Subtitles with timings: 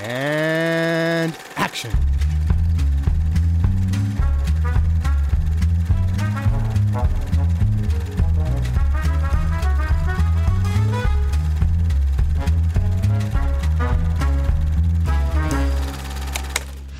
[0.00, 1.90] And action.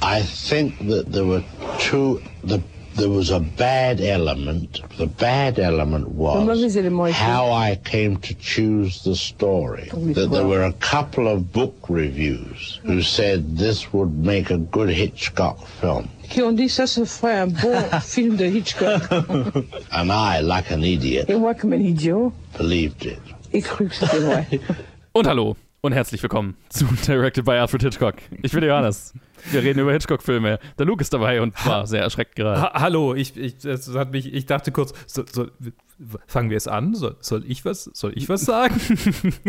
[0.02, 1.44] I think that there were
[1.78, 2.22] two.
[2.42, 2.62] The
[2.98, 4.80] there was a bad element.
[4.98, 9.88] The bad element was mauvais élément était- how I came to choose the story.
[10.14, 14.90] That there were a couple of book reviews who said this would make a good
[14.90, 19.02] Hitchcock film, Qui ont dit ça, ce ferait un bon film de Hitchcock.
[19.92, 23.18] and I, like an idiot, Et moi, comme un idiot, believed it.
[23.54, 24.46] ai cru que c'était vrai.
[25.14, 28.16] Und hallo und herzlich willkommen zu Directed by Alfred Hitchcock.
[28.42, 29.14] Ich bin Johannes.
[29.50, 30.58] Wir reden über Hitchcock-Filme.
[30.78, 32.60] Der Luke ist dabei und war sehr erschreckt gerade.
[32.60, 35.46] Ha hallo, ich, ich, das hat mich, ich dachte kurz, so, so,
[36.26, 36.94] fangen wir es an?
[36.94, 38.74] Soll, soll, ich was, soll ich was sagen?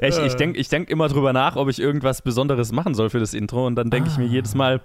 [0.00, 3.20] Ich, ich denke ich denk immer drüber nach, ob ich irgendwas Besonderes machen soll für
[3.20, 4.80] das Intro und dann denke ich mir jedes Mal,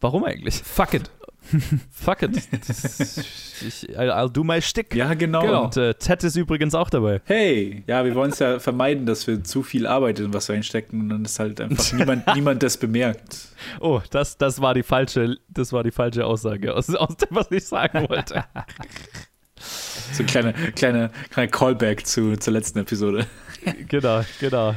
[0.00, 0.56] warum eigentlich?
[0.56, 1.10] Fuck it.
[1.90, 2.36] Fuck it.
[3.66, 4.94] Ich, I'll, do my Stick.
[4.94, 5.64] Ja, genau.
[5.64, 7.20] Und äh, Ted ist übrigens auch dabei.
[7.24, 11.00] Hey, ja, wir wollen es ja vermeiden, dass wir zu viel Arbeit in was reinstecken
[11.00, 13.48] und dann ist halt einfach niemand, niemand das bemerkt.
[13.80, 17.50] Oh, das, das, war die falsche, das war die falsche Aussage aus, aus dem, was
[17.50, 18.44] ich sagen wollte.
[20.12, 23.26] So ein kleiner kleine, kleiner Callback zu, zur letzten Episode.
[23.88, 24.76] genau, genau.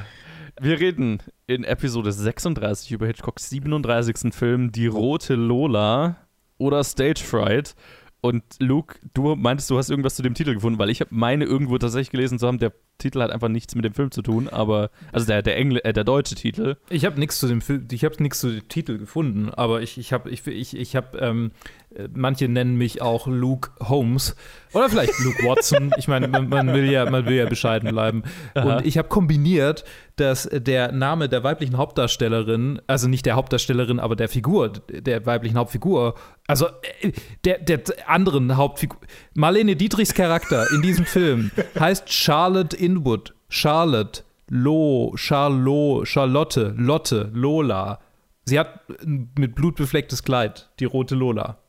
[0.60, 4.34] Wir reden in Episode 36 über Hitchcocks 37.
[4.34, 6.18] Film Die Rote Lola
[6.58, 7.76] oder Stage Fright.
[8.22, 11.80] Und Luke, du meintest, du hast irgendwas zu dem Titel gefunden, weil ich meine irgendwo
[11.80, 14.92] tatsächlich gelesen zu haben, der Titel hat einfach nichts mit dem Film zu tun, aber,
[15.12, 16.78] also der, der, Engl äh, der deutsche Titel.
[16.90, 19.98] Ich habe nichts zu dem Film, ich habe nichts zu dem Titel gefunden, aber ich,
[19.98, 21.81] ich habe, ich, ich, ich habe, ähm, äh,
[22.14, 24.36] manche nennen mich auch Luke Holmes
[24.74, 25.92] oder vielleicht Luke Watson.
[25.98, 28.24] Ich meine, man, will ja, man will ja bescheiden bleiben.
[28.56, 29.84] Und ich habe kombiniert,
[30.16, 35.58] dass der Name der weiblichen Hauptdarstellerin, also nicht der Hauptdarstellerin, aber der Figur, der weiblichen
[35.58, 36.16] Hauptfigur,
[36.48, 36.68] also
[37.02, 37.12] äh,
[37.44, 39.00] der, der anderen Hauptfigur,
[39.34, 43.34] Marlene Dietrichs Charakter in diesem Film heißt Charlotte Inwood.
[43.50, 48.00] Charlotte, Lo, Charlo, Charlotte, Lotte, Lola.
[48.46, 51.61] Sie hat ein mit Blut beflecktes Kleid, die rote Lola.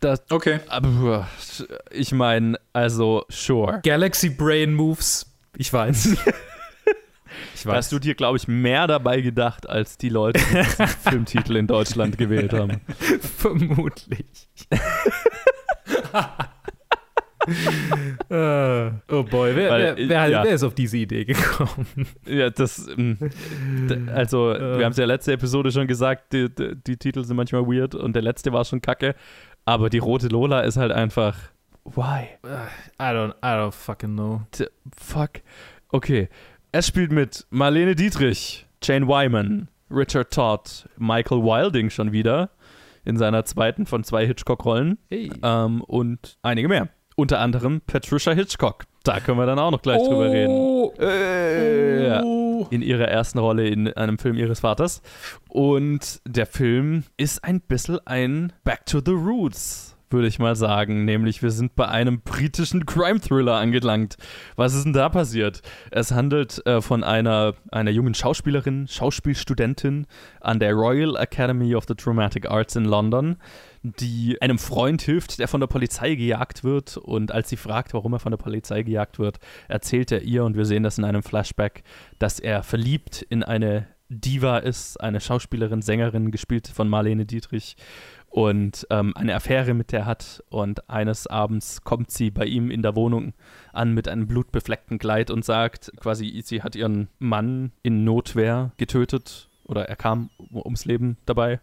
[0.00, 0.60] Das, Okay.
[0.68, 1.28] aber,
[1.90, 3.80] ich meine, also, sure.
[3.82, 5.26] Galaxy Brain Moves.
[5.56, 6.06] Ich weiß.
[7.54, 10.86] ich Da hast du dir, glaube ich, mehr dabei gedacht, als die Leute, die diesen
[11.02, 12.80] Filmtitel in Deutschland gewählt haben.
[13.36, 14.26] Vermutlich.
[18.30, 20.44] Äh, oh boy, wer, Weil, wer, wer, ja.
[20.44, 21.86] wer ist auf diese Idee gekommen?
[22.26, 26.96] Ja, das, d- also, wir haben es ja letzte Episode schon gesagt, die, die, die
[26.96, 29.14] Titel sind manchmal weird und der letzte war schon kacke,
[29.64, 31.36] aber die rote Lola ist halt einfach,
[31.84, 32.28] why?
[33.00, 34.42] I don't, I don't fucking know.
[34.50, 34.66] T
[34.96, 35.30] fuck.
[35.90, 36.28] Okay,
[36.72, 42.50] er spielt mit Marlene Dietrich, Jane Wyman, Richard Todd, Michael Wilding schon wieder
[43.04, 45.30] in seiner zweiten von zwei Hitchcock-Rollen Hey.
[45.42, 46.88] ähm, und einige mehr.
[47.18, 48.84] Unter anderem Patricia Hitchcock.
[49.02, 50.88] Da können wir dann auch noch gleich drüber reden.
[51.00, 52.20] Äh, ja.
[52.70, 55.02] In ihrer ersten Rolle in einem Film ihres Vaters.
[55.48, 61.06] Und der Film ist ein bisschen ein Back to the Roots, würde ich mal sagen.
[61.06, 64.16] Nämlich, wir sind bei einem britischen Crime-Thriller angelangt.
[64.54, 65.62] Was ist denn da passiert?
[65.90, 70.06] Es handelt äh, von einer, einer jungen Schauspielerin, Schauspielstudentin
[70.40, 73.38] an der Royal Academy of the Dramatic Arts in London
[73.82, 76.96] die einem Freund hilft, der von der Polizei gejagt wird.
[76.96, 80.56] Und als sie fragt, warum er von der Polizei gejagt wird, erzählt er ihr, und
[80.56, 81.82] wir sehen das in einem Flashback,
[82.18, 87.76] dass er verliebt in eine Diva ist, eine Schauspielerin, Sängerin, gespielt von Marlene Dietrich.
[88.30, 90.42] Und ähm, eine Affäre mit der hat.
[90.50, 93.32] Und eines Abends kommt sie bei ihm in der Wohnung
[93.72, 99.48] an mit einem blutbefleckten Kleid und sagt, quasi, sie hat ihren Mann in Notwehr getötet.
[99.64, 101.60] Oder er kam ums Leben dabei.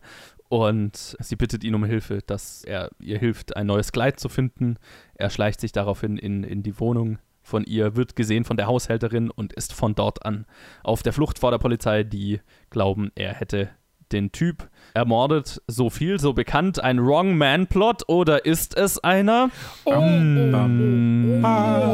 [0.56, 4.78] Und sie bittet ihn um Hilfe, dass er ihr hilft, ein neues Kleid zu finden.
[5.16, 9.30] Er schleicht sich daraufhin in, in die Wohnung von ihr, wird gesehen von der Haushälterin
[9.30, 10.46] und ist von dort an
[10.82, 13.70] auf der Flucht vor der Polizei, die glauben, er hätte
[14.14, 15.62] den Typ ermordet.
[15.68, 16.80] So viel, so bekannt.
[16.80, 19.50] Ein Wrong Man Plot oder ist es einer?
[19.84, 19.92] Oh,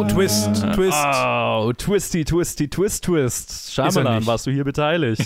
[0.08, 1.04] Twist, Twist.
[1.04, 3.74] Oh, twisty, twisty, twist, twist.
[3.74, 4.28] Shyamalan, nicht.
[4.28, 5.25] warst du hier beteiligt?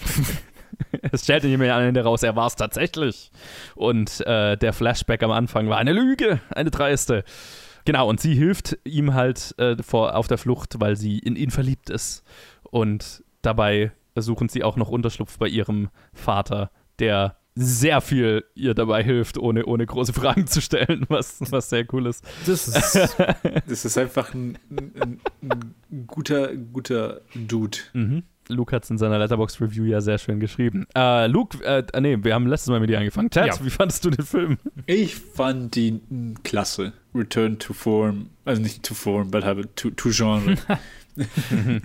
[1.12, 3.30] es stellte jemand am Ende raus, er war es tatsächlich.
[3.74, 7.24] Und äh, der Flashback am Anfang war eine Lüge, eine dreiste.
[7.84, 11.50] Genau, und sie hilft ihm halt äh, vor, auf der Flucht, weil sie in ihn
[11.50, 12.24] verliebt ist.
[12.62, 19.02] Und dabei suchen sie auch noch Unterschlupf bei ihrem Vater, der sehr viel ihr dabei
[19.02, 22.24] hilft, ohne, ohne große Fragen zu stellen, was, was sehr cool ist.
[22.46, 23.16] Das ist
[23.66, 27.78] Das ist einfach ein, ein, ein guter, guter Dude.
[27.92, 28.22] Mhm.
[28.50, 30.86] Luke hat es in seiner Letterbox-Review ja sehr schön geschrieben.
[30.94, 33.30] Äh, Luke, äh, nee, wir haben letztes Mal mit dir angefangen.
[33.30, 33.64] Ted, Ja.
[33.64, 34.58] wie fandest du den Film?
[34.86, 36.92] Ich fand die mm, klasse.
[37.14, 40.56] Return to Form, also nicht to Form, but have to, to Genre.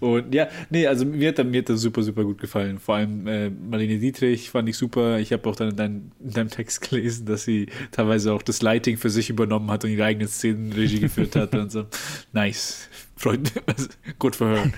[0.00, 2.78] Und ja, nee, also mir hat, mir hat das super, super gut gefallen.
[2.78, 5.18] Vor allem äh, Marlene Dietrich fand ich super.
[5.18, 8.62] Ich habe auch dann in, dein, in deinem Text gelesen, dass sie teilweise auch das
[8.62, 11.54] Lighting für sich übernommen hat und ihre eigenen Szenen Regie geführt hat.
[11.54, 11.86] Und so,
[12.32, 12.88] nice.
[13.16, 13.88] Freut also,
[14.18, 14.70] gut her.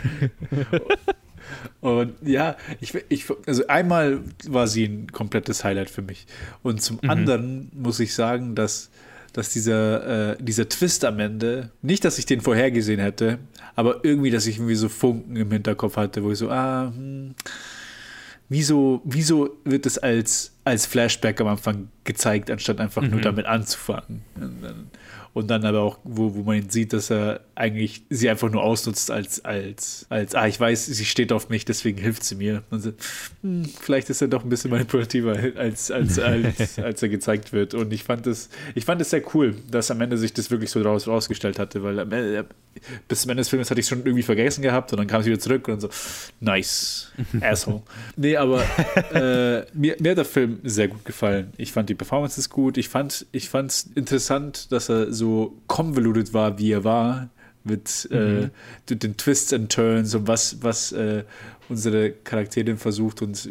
[1.80, 6.26] Und ja, ich, ich, also einmal war sie ein komplettes Highlight für mich.
[6.62, 8.90] Und zum anderen muss ich sagen, dass,
[9.32, 13.38] dass dieser, äh, dieser Twist am Ende, nicht, dass ich den vorhergesehen hätte,
[13.76, 17.34] aber irgendwie, dass ich irgendwie so Funken im Hinterkopf hatte, wo ich so, ah, hm,
[18.48, 24.22] wieso, wieso wird es als, als Flashback am Anfang gezeigt, anstatt einfach nur damit anzufangen?
[24.34, 24.90] Und dann,
[25.32, 29.10] und dann aber auch, wo, wo man sieht, dass er eigentlich sie einfach nur ausnutzt
[29.10, 32.64] als, als, als, ah, ich weiß, sie steht auf mich, deswegen hilft sie mir.
[32.70, 32.92] Und so,
[33.42, 37.74] hm, vielleicht ist er doch ein bisschen manipulativer, als, als, als, als er gezeigt wird.
[37.74, 40.70] Und ich fand es, ich fand es sehr cool, dass am Ende sich das wirklich
[40.70, 42.46] so raus, rausgestellt hatte, weil Ende,
[43.06, 45.22] bis zum Ende des Films hatte ich es schon irgendwie vergessen gehabt und dann kam
[45.22, 45.90] sie wieder zurück und so,
[46.40, 47.82] nice, asshole.
[48.16, 48.62] Nee, aber
[49.12, 51.52] äh, mir, mir hat der Film sehr gut gefallen.
[51.56, 52.78] Ich fand die Performances gut.
[52.78, 55.19] Ich fand ich es interessant, dass er so
[55.66, 57.30] convoluted war, wie er war,
[57.64, 58.48] mit äh,
[58.88, 61.24] den Twists and Turns und was, was äh,
[61.68, 63.22] unsere Charakterin versucht.
[63.22, 63.48] Und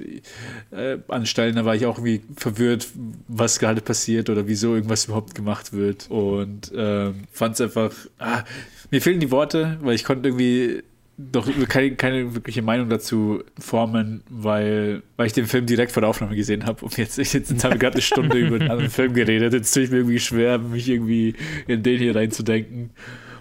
[0.71, 2.87] äh, an Stellen, da war ich auch irgendwie verwirrt,
[3.27, 6.07] was gerade passiert oder wieso irgendwas überhaupt gemacht wird.
[6.09, 8.43] Und ähm, fand es einfach, ah,
[8.91, 10.83] mir fehlen die Worte, weil ich konnte irgendwie
[11.19, 16.09] doch keine, keine wirkliche Meinung dazu formen, weil, weil ich den Film direkt vor der
[16.09, 16.85] Aufnahme gesehen habe.
[16.85, 19.53] Und jetzt, jetzt, jetzt haben wir gerade eine Stunde über einen anderen Film geredet.
[19.53, 21.35] Jetzt tue ich mir irgendwie schwer, mich irgendwie
[21.67, 22.91] in den hier reinzudenken,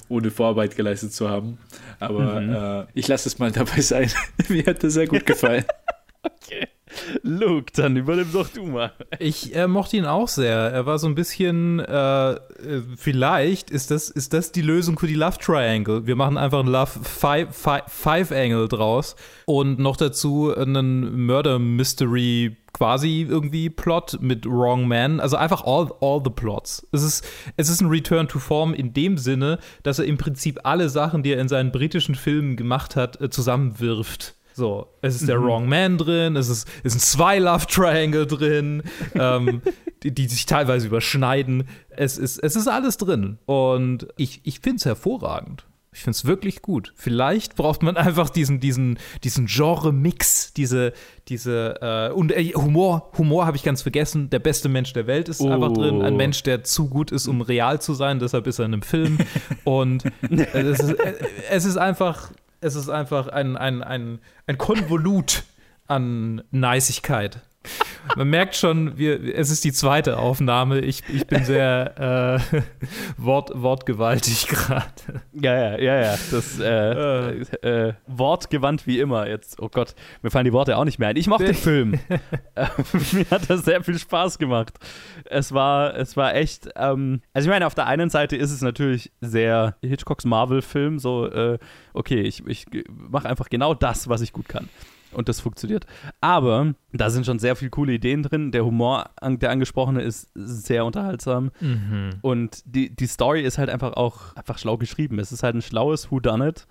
[0.09, 1.59] ohne Vorarbeit geleistet zu haben.
[2.01, 4.11] Aber äh, ich lasse es mal dabei sein.
[4.49, 5.65] mir hat das sehr gut gefallen.
[6.21, 6.68] Okay.
[7.23, 8.93] Luke, dann übernimm doch du mal.
[9.19, 10.57] Ich äh, mochte ihn auch sehr.
[10.57, 12.39] Er war so ein bisschen, äh, äh,
[12.97, 16.07] vielleicht ist das, ist das die Lösung für die Love Triangle.
[16.07, 19.17] Wir machen einfach ein Love Five, Five, Five Angle draus
[19.47, 25.21] und noch dazu einen Murder Mystery quasi irgendwie Plot mit Wrong Man.
[25.21, 26.87] Also einfach all, all the plots.
[26.93, 27.27] Es ist,
[27.57, 31.23] es ist ein Return to Form in dem Sinne, dass er im Prinzip alle Sachen,
[31.23, 34.35] die er in seinen britischen Filmen gemacht hat, äh, zusammenwirft.
[34.59, 38.83] So, es ist der Wrong Man drin, es ist, es sind zwei Love Triangle drin,
[39.15, 39.63] ähm,
[40.03, 41.69] die, die sich teilweise überschneiden.
[41.91, 43.39] Es ist, es ist alles drin.
[43.47, 45.65] Und ich, ich finde es hervorragend.
[45.93, 46.93] Ich finde es wirklich gut.
[46.97, 50.93] Vielleicht braucht man einfach diesen, diesen, diesen Genre-Mix, diese,
[51.29, 54.29] diese, äh, und äh, Humor, Humor habe ich ganz vergessen.
[54.29, 56.03] Der beste Mensch der Welt ist einfach drin.
[56.03, 58.83] Ein Mensch, der zu gut ist, um real zu sein, deshalb ist er in einem
[58.83, 59.19] Film.
[59.63, 60.97] Und äh, es, ist,
[61.49, 65.45] es ist einfach, es ist einfach ein, ein, ein, ein Konvolut
[65.87, 67.41] an Niceigkeit.
[68.17, 70.81] Man merkt schon, wir, es ist die zweite Aufnahme.
[70.81, 72.57] Ich, ich bin sehr äh,
[73.17, 74.87] wort, wortgewaltig gerade.
[75.33, 76.19] Ja, ja, ja, ja.
[76.31, 79.29] Das äh, äh, wortgewandt wie immer.
[79.29, 81.17] Jetzt, oh Gott, mir fallen die Worte auch nicht mehr ein.
[81.17, 82.01] Ich mochte den Film.
[82.55, 82.67] Äh,
[83.13, 84.79] mir hat das sehr viel Spaß gemacht.
[85.25, 86.69] Es war, es war echt.
[86.77, 90.99] Ähm, also ich meine, auf der einen Seite ist es natürlich sehr Hitchcocks Marvel-Film.
[90.99, 91.59] So, äh,
[91.93, 94.69] okay, ich, ich mache einfach genau das, was ich gut kann.
[95.13, 95.87] Und das funktioniert.
[96.21, 98.53] Aber da sind schon sehr viele coole Ideen drin.
[98.53, 101.51] Der Humor, der angesprochene, ist sehr unterhaltsam.
[102.23, 105.19] Und die, die Story ist halt einfach auch einfach schlau geschrieben.
[105.19, 106.67] Es ist halt ein schlaues Whodunit.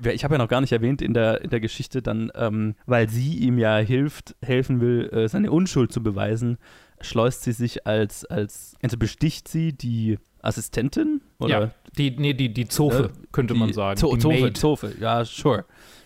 [0.00, 2.74] Wer- Ich habe ja noch gar nicht erwähnt in der, in der Geschichte dann, ähm,
[2.86, 6.58] weil sie ihm ja hilft, helfen will, äh, seine Unschuld zu beweisen,
[7.00, 11.20] schleust sie sich als, als, also besticht sie die Assistentin?
[11.38, 13.96] Oder Ja, die, nee, die, die Zofe, Äh, könnte die man sagen.
[13.96, 14.56] Zo die Zofe, Maid.
[14.56, 15.64] Zofe, ja, sure.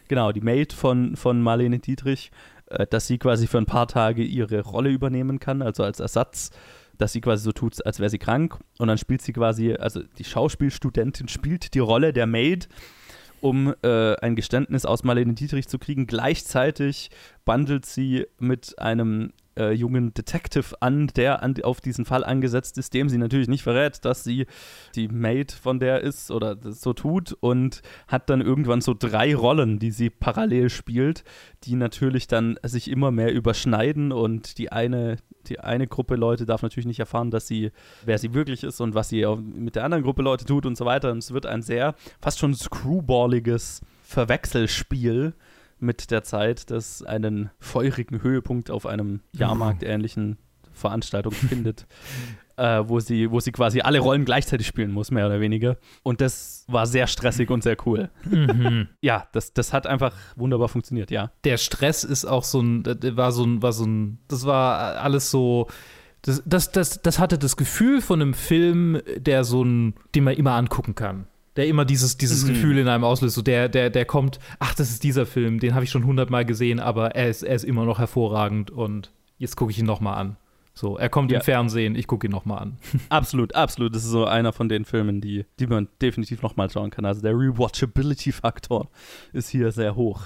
[0.08, 2.30] Genau, die Maid von, von Marlene Dietrich,
[2.66, 6.50] äh, dass sie quasi für ein paar Tage ihre Rolle übernehmen kann, also als Ersatz,
[6.98, 8.58] dass sie quasi so tut, als wäre sie krank.
[8.78, 12.68] Und dann spielt sie quasi, also die Schauspielstudentin spielt die Rolle der Maid,
[13.40, 16.06] um äh, ein Geständnis aus Marlene Dietrich zu kriegen.
[16.06, 17.10] Gleichzeitig
[17.44, 22.94] bandelt sie mit einem äh, jungen Detective an, der an, auf diesen Fall angesetzt ist,
[22.94, 24.46] dem sie natürlich nicht verrät, dass sie
[24.94, 29.78] die Maid von der ist oder so tut und hat dann irgendwann so drei Rollen,
[29.78, 31.24] die sie parallel spielt,
[31.64, 36.62] die natürlich dann sich immer mehr überschneiden und die eine, die eine Gruppe Leute darf
[36.62, 37.70] natürlich nicht erfahren, dass sie,
[38.04, 40.84] wer sie wirklich ist und was sie mit der anderen Gruppe Leute tut und so
[40.84, 41.12] weiter.
[41.12, 45.34] Und es wird ein sehr, fast schon screwballiges Verwechselspiel
[45.86, 50.36] mit der Zeit, das einen feurigen Höhepunkt auf einem Jahrmarkt-ähnlichen
[50.72, 51.86] Veranstaltung findet,
[52.56, 55.78] äh, wo, sie, wo sie quasi alle Rollen gleichzeitig spielen muss, mehr oder weniger.
[56.02, 58.10] Und das war sehr stressig und sehr cool.
[58.24, 58.88] Mhm.
[59.00, 61.30] Ja, das, das hat einfach wunderbar funktioniert, ja.
[61.44, 64.98] Der Stress ist auch so ein, das war so ein, war so ein, das war
[65.00, 65.68] alles so.
[66.22, 70.34] Das, das, das, das hatte das Gefühl von einem Film, der so ein, den man
[70.34, 71.28] immer angucken kann.
[71.56, 72.48] Der immer dieses, dieses Mhm.
[72.48, 73.34] Gefühl in einem auslöst.
[73.34, 76.44] So der, der, der kommt, ach, das ist dieser Film, den habe ich schon hundertmal
[76.44, 80.18] gesehen, aber er ist, er ist immer noch hervorragend und jetzt gucke ich ihn nochmal
[80.18, 80.36] an.
[80.74, 81.38] So, er kommt Ja.
[81.38, 82.76] im Fernsehen, ich gucke ihn nochmal an.
[83.08, 83.94] Absolut, absolut.
[83.94, 87.06] Das ist so einer von den Filmen, die, die man definitiv nochmal schauen kann.
[87.06, 88.88] Also der Rewatchability-Faktor
[89.32, 90.24] ist hier sehr hoch.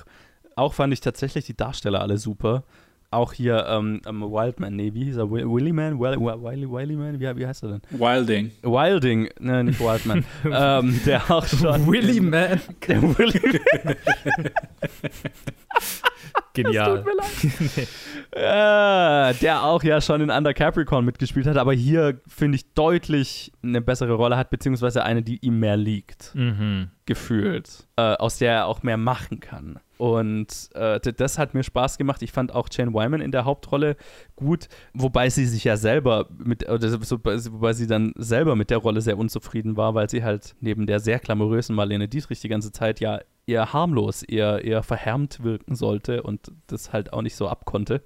[0.57, 2.65] Auch fand ich tatsächlich die Darsteller alle super.
[3.13, 5.29] Auch hier ähm, ähm, Wildman, nee, wie hieß er?
[5.29, 5.99] Wi- Willy Man?
[5.99, 7.19] Wiley, Wiley, Wiley Man?
[7.19, 7.83] Wie, wie heißt er denn?
[7.91, 8.53] Wilding.
[8.63, 10.25] Wilding, ne, nicht Wildman.
[10.45, 11.87] ähm, der auch schon.
[11.91, 12.61] Willy Man.
[12.87, 13.41] Der Willy
[16.53, 17.05] Genial.
[18.37, 23.53] Ja, der auch ja schon in Under Capricorn mitgespielt hat, aber hier finde ich deutlich
[23.63, 26.91] eine bessere Rolle hat, beziehungsweise eine, die ihm mehr liegt, Mhm.
[27.07, 29.79] gefühlt, äh, aus der er auch mehr machen kann.
[30.01, 32.23] Und äh, das hat mir Spaß gemacht.
[32.23, 33.97] Ich fand auch Jane Wyman in der Hauptrolle
[34.35, 39.03] gut, wobei sie sich ja selber mit, oder wobei sie dann selber mit der Rolle
[39.03, 43.01] sehr unzufrieden war, weil sie halt neben der sehr glamourösen Marlene Dietrich die ganze Zeit
[43.01, 48.03] ja eher harmlos, eher, eher verhärmt wirken sollte und das halt auch nicht so abkonnte.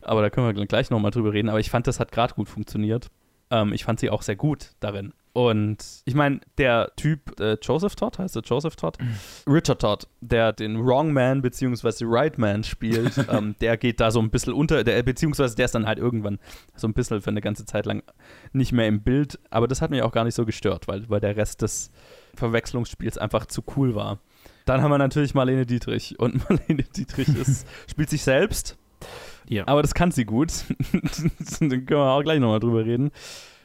[0.00, 1.50] Aber da können wir gleich nochmal drüber reden.
[1.50, 3.12] Aber ich fand, das hat gerade gut funktioniert.
[3.52, 5.12] Ähm, ich fand sie auch sehr gut darin.
[5.32, 8.98] Und ich meine, der Typ, äh, Joseph Todd, heißt er Joseph Todd?
[9.46, 12.04] Richard Todd, der den Wrong Man bzw.
[12.06, 15.74] Right Man spielt, ähm, der geht da so ein bisschen unter, der, beziehungsweise der ist
[15.74, 16.38] dann halt irgendwann
[16.74, 18.02] so ein bisschen für eine ganze Zeit lang
[18.52, 19.38] nicht mehr im Bild.
[19.50, 21.90] Aber das hat mich auch gar nicht so gestört, weil, weil der Rest des
[22.34, 24.18] Verwechslungsspiels einfach zu cool war.
[24.64, 26.18] Dann haben wir natürlich Marlene Dietrich.
[26.18, 28.76] Und Marlene Dietrich ist, spielt sich selbst.
[29.48, 29.66] Ja.
[29.66, 30.52] Aber das kann sie gut.
[30.92, 33.10] Dann können wir auch gleich nochmal drüber reden,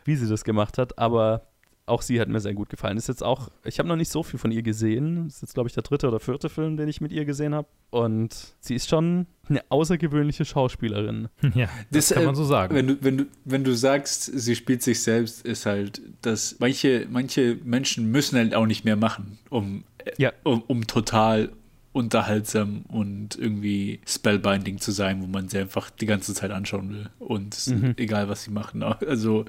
[0.05, 0.97] wie sie das gemacht hat.
[0.97, 1.47] Aber
[1.85, 2.95] auch sie hat mir sehr gut gefallen.
[2.97, 5.27] Ist jetzt auch, ich habe noch nicht so viel von ihr gesehen.
[5.27, 7.67] Ist jetzt, glaube ich, der dritte oder vierte Film, den ich mit ihr gesehen habe.
[7.89, 11.27] Und sie ist schon eine außergewöhnliche Schauspielerin.
[11.55, 12.73] Ja, das, kann äh, man so sagen.
[12.75, 17.05] Wenn du, wenn, du, wenn du sagst, sie spielt sich selbst, ist halt, dass manche,
[17.11, 20.31] manche Menschen müssen halt auch nicht mehr machen, um, äh, Ja.
[20.43, 21.51] um, um total
[21.91, 27.09] unterhaltsam und irgendwie spellbinding zu sein, wo man sie einfach die ganze Zeit anschauen will.
[27.19, 27.93] Und Mhm.
[27.97, 28.83] egal, was sie machen.
[29.07, 29.45] Also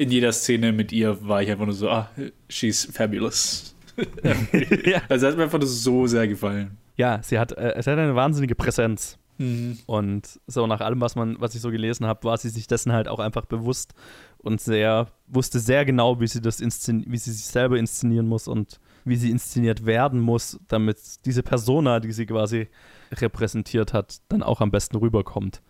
[0.00, 2.08] in jeder Szene mit ihr war ich einfach nur so, ah,
[2.48, 3.74] she's fabulous.
[4.86, 5.02] ja.
[5.10, 6.78] Also hat mir einfach so sehr gefallen.
[6.96, 9.18] ja, sie hat, äh, sie hat eine wahnsinnige Präsenz.
[9.36, 9.78] Mhm.
[9.84, 12.92] Und so nach allem, was man, was ich so gelesen habe, war sie sich dessen
[12.92, 13.92] halt auch einfach bewusst
[14.38, 18.80] und sehr, wusste sehr genau, wie sie das wie sie sich selber inszenieren muss und
[19.04, 22.68] wie sie inszeniert werden muss, damit diese Persona, die sie quasi
[23.12, 25.60] repräsentiert hat, dann auch am besten rüberkommt.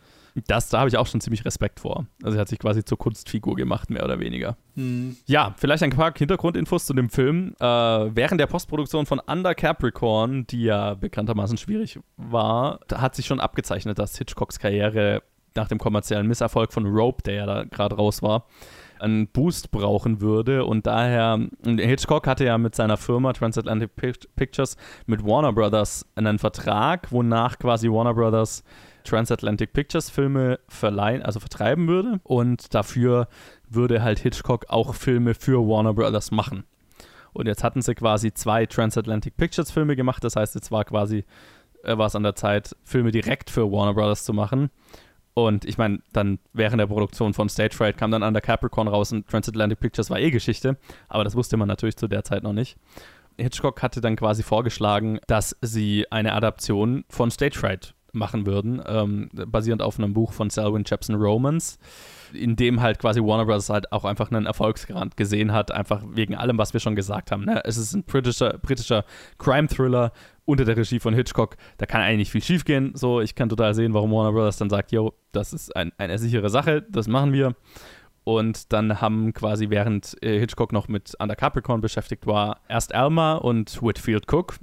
[0.47, 2.07] Das, da habe ich auch schon ziemlich Respekt vor.
[2.23, 4.57] Also sie hat sich quasi zur Kunstfigur gemacht, mehr oder weniger.
[4.75, 5.17] Mhm.
[5.27, 7.55] Ja, vielleicht ein paar Hintergrundinfos zu dem Film.
[7.61, 13.41] Äh, während der Postproduktion von Under Capricorn, die ja bekanntermaßen schwierig war, hat sich schon
[13.41, 15.23] abgezeichnet, dass Hitchcocks Karriere
[15.57, 18.47] nach dem kommerziellen Misserfolg von Rope, der ja da gerade raus war,
[19.01, 20.65] einen Boost brauchen würde.
[20.65, 26.39] Und daher, Hitchcock hatte ja mit seiner Firma Transatlantic Pic- Pictures mit Warner Brothers einen
[26.39, 28.63] Vertrag, wonach quasi Warner Brothers
[29.05, 32.21] Transatlantic Pictures Filme verleihen, also vertreiben würde.
[32.23, 33.29] Und dafür
[33.69, 36.65] würde halt Hitchcock auch Filme für Warner Brothers machen.
[37.33, 40.25] Und jetzt hatten sie quasi zwei Transatlantic Pictures Filme gemacht.
[40.25, 41.25] Das heißt, jetzt war quasi,
[41.85, 44.71] äh, war es an der Zeit, Filme direkt für Warner Brothers zu machen.
[45.35, 49.13] Und ich meine, dann während der Produktion von Stage Fright kam dann Under Capricorn raus
[49.13, 50.77] und Transatlantic Pictures war eh Geschichte.
[51.09, 52.77] Aber das wusste man natürlich zu der Zeit noch nicht.
[53.39, 59.29] Hitchcock hatte dann quasi vorgeschlagen, dass sie eine Adaption von Stage Fright machen würden, ähm,
[59.33, 61.79] basierend auf einem Buch von Selwyn Jepson Romans,
[62.33, 63.69] in dem halt quasi Warner Bros.
[63.69, 67.45] halt auch einfach einen Erfolgsgarant gesehen hat, einfach wegen allem, was wir schon gesagt haben.
[67.45, 67.63] Ne?
[67.65, 69.05] Es ist ein britischer, britischer
[69.39, 70.13] Crime-Thriller
[70.45, 71.57] unter der Regie von Hitchcock.
[71.79, 72.93] Da kann eigentlich nicht viel schief gehen.
[72.95, 74.57] So, ich kann total sehen, warum Warner Bros.
[74.57, 77.55] dann sagt, yo, das ist ein, eine sichere Sache, das machen wir.
[78.25, 83.35] Und dann haben quasi, während äh, Hitchcock noch mit Under Capricorn beschäftigt war, erst Alma
[83.37, 84.57] und Whitfield Cook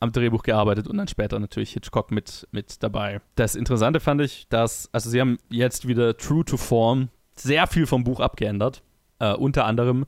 [0.00, 3.20] am Drehbuch gearbeitet und dann später natürlich Hitchcock mit, mit dabei.
[3.36, 7.86] Das Interessante fand ich, dass, also sie haben jetzt wieder true to form sehr viel
[7.86, 8.82] vom Buch abgeändert.
[9.18, 10.06] Äh, unter anderem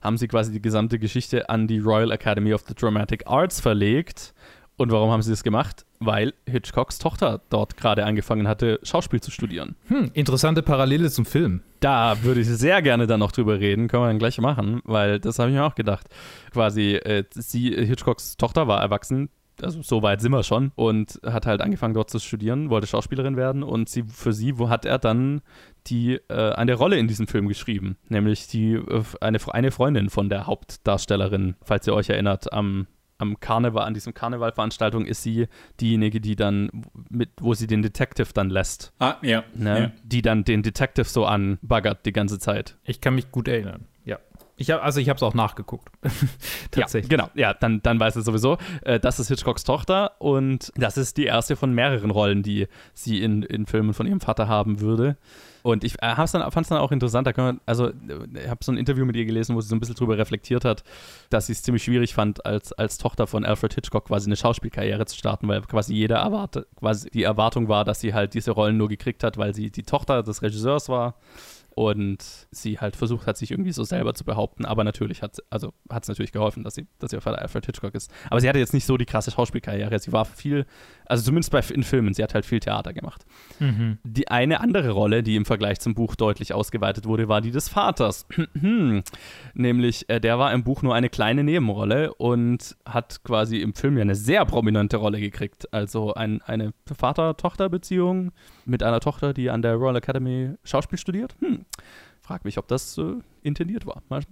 [0.00, 4.34] haben sie quasi die gesamte Geschichte an die Royal Academy of the Dramatic Arts verlegt.
[4.78, 5.84] Und warum haben sie das gemacht?
[5.98, 9.74] Weil Hitchcocks Tochter dort gerade angefangen hatte, Schauspiel zu studieren.
[9.88, 11.62] Hm, interessante Parallele zum Film.
[11.80, 15.18] Da würde ich sehr gerne dann noch drüber reden, können wir dann gleich machen, weil
[15.18, 16.06] das habe ich mir auch gedacht.
[16.52, 19.30] Quasi, äh, sie, Hitchcocks Tochter war erwachsen,
[19.60, 23.36] also so weit sind wir schon und hat halt angefangen dort zu studieren, wollte Schauspielerin
[23.36, 25.40] werden und sie für sie wo hat er dann
[25.88, 30.28] die äh, eine Rolle in diesem Film geschrieben, nämlich die äh, eine eine Freundin von
[30.28, 32.86] der Hauptdarstellerin, falls ihr euch erinnert, am
[33.18, 35.48] am Karneval, an diesem Karnevalveranstaltung ist sie
[35.80, 36.70] diejenige, die dann
[37.10, 38.92] mit, wo sie den Detective dann lässt.
[38.98, 39.44] Ah, ja.
[39.54, 39.80] Ne?
[39.80, 39.92] ja.
[40.04, 42.76] Die dann den Detective so anbaggert die ganze Zeit.
[42.84, 43.86] Ich kann mich gut erinnern.
[44.04, 44.18] Ja.
[44.56, 45.88] Ich hab, also ich habe es auch nachgeguckt.
[46.70, 47.10] Tatsächlich.
[47.10, 47.30] Ja, genau.
[47.34, 48.58] Ja, dann, dann weiß es sowieso.
[48.82, 53.22] Äh, das ist Hitchcocks Tochter und das ist die erste von mehreren Rollen, die sie
[53.22, 55.16] in, in Filmen von ihrem Vater haben würde.
[55.62, 57.90] Und ich äh, fand es dann auch interessant, da man, also
[58.34, 60.64] ich habe so ein Interview mit ihr gelesen, wo sie so ein bisschen drüber reflektiert
[60.64, 60.84] hat,
[61.30, 65.06] dass sie es ziemlich schwierig fand, als, als Tochter von Alfred Hitchcock quasi eine Schauspielkarriere
[65.06, 68.76] zu starten, weil quasi jeder erwartet, quasi die Erwartung war, dass sie halt diese Rollen
[68.76, 71.14] nur gekriegt hat, weil sie die Tochter des Regisseurs war
[71.78, 74.64] und sie halt versucht hat, sich irgendwie so selber zu behaupten.
[74.64, 77.94] Aber natürlich hat also hat es natürlich geholfen, dass sie, dass ihr Vater Alfred Hitchcock
[77.94, 78.10] ist.
[78.30, 79.96] Aber sie hatte jetzt nicht so die krasse Schauspielkarriere.
[80.00, 80.66] Sie war viel,
[81.06, 83.24] also zumindest bei in Filmen, sie hat halt viel Theater gemacht.
[83.60, 83.98] Mhm.
[84.02, 87.68] Die eine andere Rolle, die im Vergleich zum Buch deutlich ausgeweitet wurde, war die des
[87.68, 88.26] Vaters.
[89.54, 93.96] Nämlich, äh, der war im Buch nur eine kleine Nebenrolle und hat quasi im Film
[93.98, 95.72] ja eine sehr prominente Rolle gekriegt.
[95.72, 98.32] Also ein, eine Vater-Tochter-Beziehung
[98.68, 101.36] mit einer Tochter, die an der Royal Academy Schauspiel studiert.
[101.40, 101.64] Hm.
[102.20, 104.02] Frag mich, ob das äh, intendiert war.
[104.08, 104.22] Mal,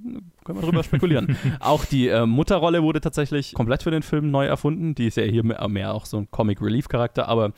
[0.45, 1.37] können wir drüber spekulieren.
[1.61, 4.95] auch die äh, Mutterrolle wurde tatsächlich komplett für den Film neu erfunden.
[4.95, 7.53] Die ist ja hier mehr, mehr auch so ein Comic-Relief-Charakter, aber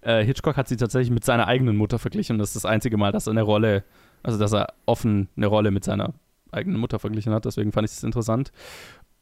[0.00, 2.38] äh, Hitchcock hat sie tatsächlich mit seiner eigenen Mutter verglichen.
[2.38, 3.84] Das ist das einzige Mal, dass er eine Rolle,
[4.22, 6.14] also dass er offen eine Rolle mit seiner
[6.50, 7.44] eigenen Mutter verglichen hat.
[7.44, 8.52] Deswegen fand ich es interessant.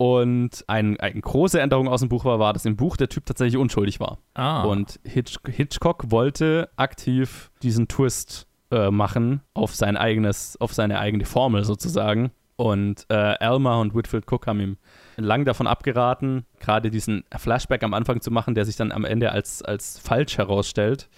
[0.03, 3.25] Und ein, eine große Änderung aus dem Buch war, war, dass im Buch der Typ
[3.25, 4.19] tatsächlich unschuldig war.
[4.35, 4.65] Ah.
[4.65, 11.25] Und Hitch, Hitchcock wollte aktiv diesen Twist äh, machen auf sein eigenes, auf seine eigene
[11.25, 12.33] Formel sozusagen.
[12.57, 14.77] Und äh, Elmer und Whitfield Cook haben ihm
[15.19, 19.31] lang davon abgeraten, gerade diesen Flashback am Anfang zu machen, der sich dann am Ende
[19.31, 21.09] als, als falsch herausstellt.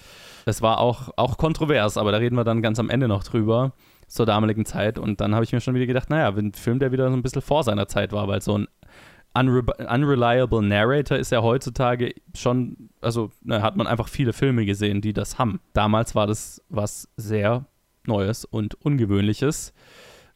[0.44, 3.72] Das war auch, auch kontrovers, aber da reden wir dann ganz am Ende noch drüber
[4.06, 4.98] zur damaligen Zeit.
[4.98, 7.22] Und dann habe ich mir schon wieder gedacht, naja, ein Film, der wieder so ein
[7.22, 8.68] bisschen vor seiner Zeit war, weil so ein
[9.36, 15.00] unre unreliable Narrator ist ja heutzutage schon, also na, hat man einfach viele Filme gesehen,
[15.00, 15.60] die das haben.
[15.72, 17.66] Damals war das was sehr
[18.06, 19.72] Neues und Ungewöhnliches.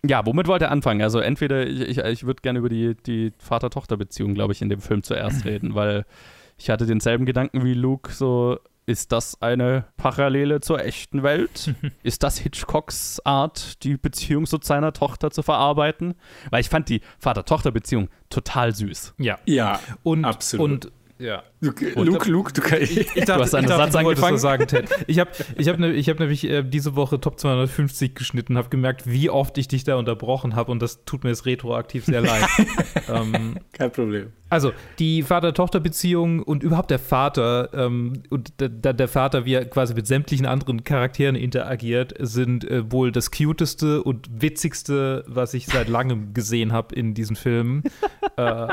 [0.05, 1.03] Ja, womit wollt ihr anfangen?
[1.03, 4.81] Also entweder, ich, ich, ich würde gerne über die, die Vater-Tochter-Beziehung, glaube ich, in dem
[4.81, 6.05] Film zuerst reden, weil
[6.57, 11.75] ich hatte denselben Gedanken wie Luke, so ist das eine Parallele zur echten Welt?
[12.03, 16.15] ist das Hitchcocks Art, die Beziehung zu seiner Tochter zu verarbeiten?
[16.51, 19.15] Weil ich fand die Vater-Tochter-Beziehung total süß.
[19.19, 19.39] Ja.
[19.45, 20.87] Ja, Und, absolut.
[20.87, 21.43] Und ja.
[21.61, 22.97] Luke, Luke, du kannst.
[22.97, 24.35] Ich dachte, Du hast einen ich Satz angefangen?
[24.35, 24.89] was sagen, Ted.
[25.07, 28.69] Ich habe ich hab, ne, ich hab nämlich äh, diese Woche Top 250 geschnitten, habe
[28.69, 32.21] gemerkt, wie oft ich dich da unterbrochen habe und das tut mir jetzt retroaktiv sehr
[32.21, 32.45] leid.
[33.09, 34.33] ähm, Kein Problem.
[34.51, 39.65] also, die Vater-Tochter-Beziehung und überhaupt der Vater ähm, und der, der der Vater, wie er
[39.65, 45.67] quasi mit sämtlichen anderen Charakteren interagiert, sind äh, wohl das cuteste und witzigste, was ich
[45.67, 47.83] seit langem gesehen habe in diesen Filmen.
[48.37, 48.69] äh,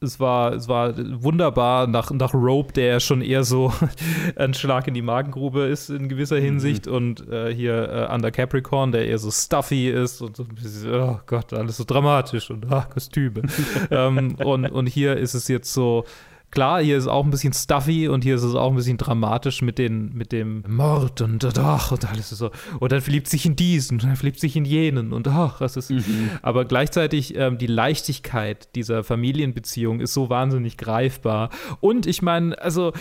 [0.00, 3.72] es war, es war wunderbar nach, nach Rope, der schon eher so
[4.36, 8.92] ein Schlag in die Magengrube ist in gewisser Hinsicht und äh, hier äh, Under Capricorn,
[8.92, 12.70] der eher so stuffy ist und so ein bisschen, oh Gott, alles so dramatisch und
[12.70, 13.42] ah, Kostüme.
[13.90, 16.04] ähm, und, und hier ist es jetzt so,
[16.50, 18.96] Klar, hier ist es auch ein bisschen stuffy und hier ist es auch ein bisschen
[18.96, 22.50] dramatisch mit, den, mit dem Mord und ach und alles ist so.
[22.80, 25.76] Und dann verliebt sich in diesen, und dann verliebt sich in jenen und ach, das
[25.76, 25.92] ist.
[26.40, 31.50] Aber gleichzeitig ähm, die Leichtigkeit dieser Familienbeziehung ist so wahnsinnig greifbar.
[31.80, 32.92] Und ich meine, also,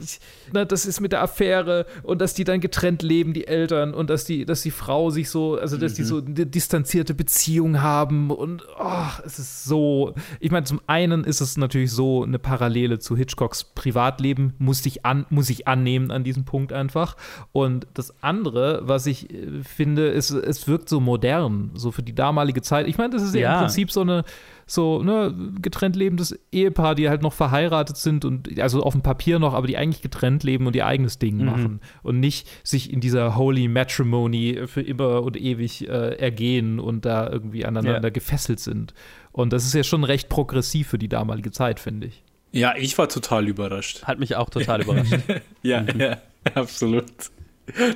[0.00, 0.20] ich,
[0.52, 4.10] na, das ist mit der Affäre und dass die dann getrennt leben, die Eltern, und
[4.10, 8.30] dass die, dass die Frau sich so, also dass die so eine distanzierte Beziehung haben
[8.30, 10.14] und ach, es ist so.
[10.40, 15.04] Ich meine, zum einen ist es natürlich so eine Parallele zu Hitchcocks Privatleben, muss ich,
[15.04, 17.16] an, muss ich annehmen an diesem Punkt einfach.
[17.52, 22.14] Und das andere, was ich äh, finde, ist, es wirkt so modern, so für die
[22.14, 22.86] damalige Zeit.
[22.88, 23.52] Ich meine, das ist ja, Ja.
[23.54, 24.24] im Prinzip so eine
[24.64, 29.38] so ne, getrennt lebendes Ehepaar, die halt noch verheiratet sind und also auf dem Papier
[29.38, 33.00] noch, aber die eigentlich getrennt leben und ihr eigenes Ding machen und nicht sich in
[33.00, 38.10] dieser Holy Matrimony für immer und ewig äh, ergehen und da irgendwie aneinander Ja.
[38.10, 38.94] gefesselt sind.
[39.32, 42.22] Und das ist ja schon recht progressiv für die damalige Zeit, finde ich.
[42.52, 44.04] Ja, ich war total überrascht.
[44.04, 45.14] Hat mich auch total überrascht.
[45.62, 46.18] Ja, ja,
[46.54, 47.04] absolut.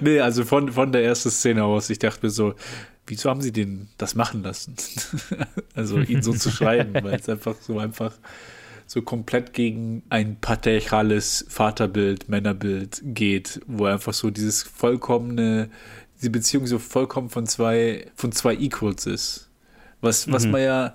[0.01, 2.55] Nee, also von, von der ersten Szene aus, ich dachte mir so,
[3.07, 4.77] wieso haben sie den das machen lassen?
[5.75, 8.13] also ihn so zu schreiben, weil es einfach so einfach
[8.87, 15.71] so komplett gegen ein patriarchales Vaterbild, Männerbild geht, wo einfach so dieses vollkommene,
[16.19, 19.51] diese Beziehung so vollkommen von zwei, von zwei Equals ist.
[20.01, 20.95] Was, was man ja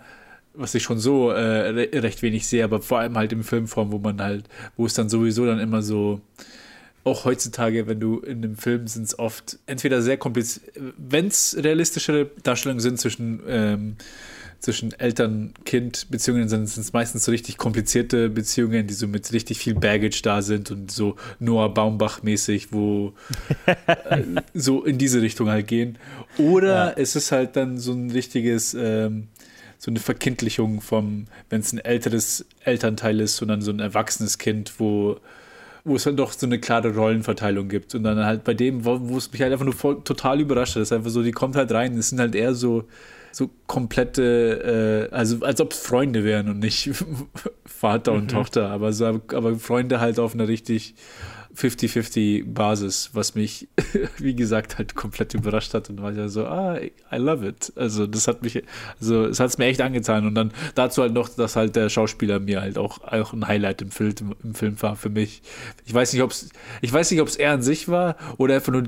[0.53, 3.91] was ich schon so äh, re recht wenig sehe, aber vor allem halt im Filmform,
[3.91, 6.21] wo man halt, wo es dann sowieso dann immer so,
[7.03, 11.57] auch heutzutage, wenn du in einem Film sind es oft entweder sehr kompliziert, wenn es
[11.57, 13.95] realistischere Darstellungen sind zwischen ähm,
[14.61, 20.21] zwischen Eltern-Kind-Beziehungen sind es meistens so richtig komplizierte Beziehungen, die so mit richtig viel Baggage
[20.21, 23.13] da sind und so Noah Baumbach-mäßig, wo
[23.65, 24.21] äh,
[24.53, 25.97] so in diese Richtung halt gehen.
[26.37, 26.93] Oder ja.
[26.95, 29.29] es ist halt dann so ein richtiges, ähm,
[29.79, 34.73] so eine Verkindlichung vom, wenn es ein älteres Elternteil ist, sondern so ein erwachsenes Kind,
[34.77, 35.19] wo
[35.83, 37.95] wo es dann doch so eine klare Rollenverteilung gibt.
[37.95, 40.75] Und dann halt bei dem, wo, wo es mich halt einfach nur voll, total überrascht
[40.75, 42.83] hat, ist einfach so, die kommt halt rein, es sind halt eher so
[43.31, 46.89] so komplette, äh, also als ob es Freunde wären und nicht
[47.65, 48.27] Vater und mhm.
[48.29, 50.95] Tochter, aber, so, aber Freunde halt auf einer richtig
[51.55, 53.67] 50-50 Basis, was mich,
[54.17, 57.73] wie gesagt, halt komplett überrascht hat und war ja so, ah, I love it.
[57.75, 58.63] Also das hat mich,
[58.99, 61.89] also es hat es mir echt angetan und dann dazu halt noch, dass halt der
[61.89, 64.13] Schauspieler mir halt auch, auch ein Highlight im Film,
[64.43, 65.41] im Film war für mich.
[65.85, 66.49] Ich weiß nicht, ob es,
[66.81, 68.83] ich weiß nicht, ob es er an sich war oder einfach nur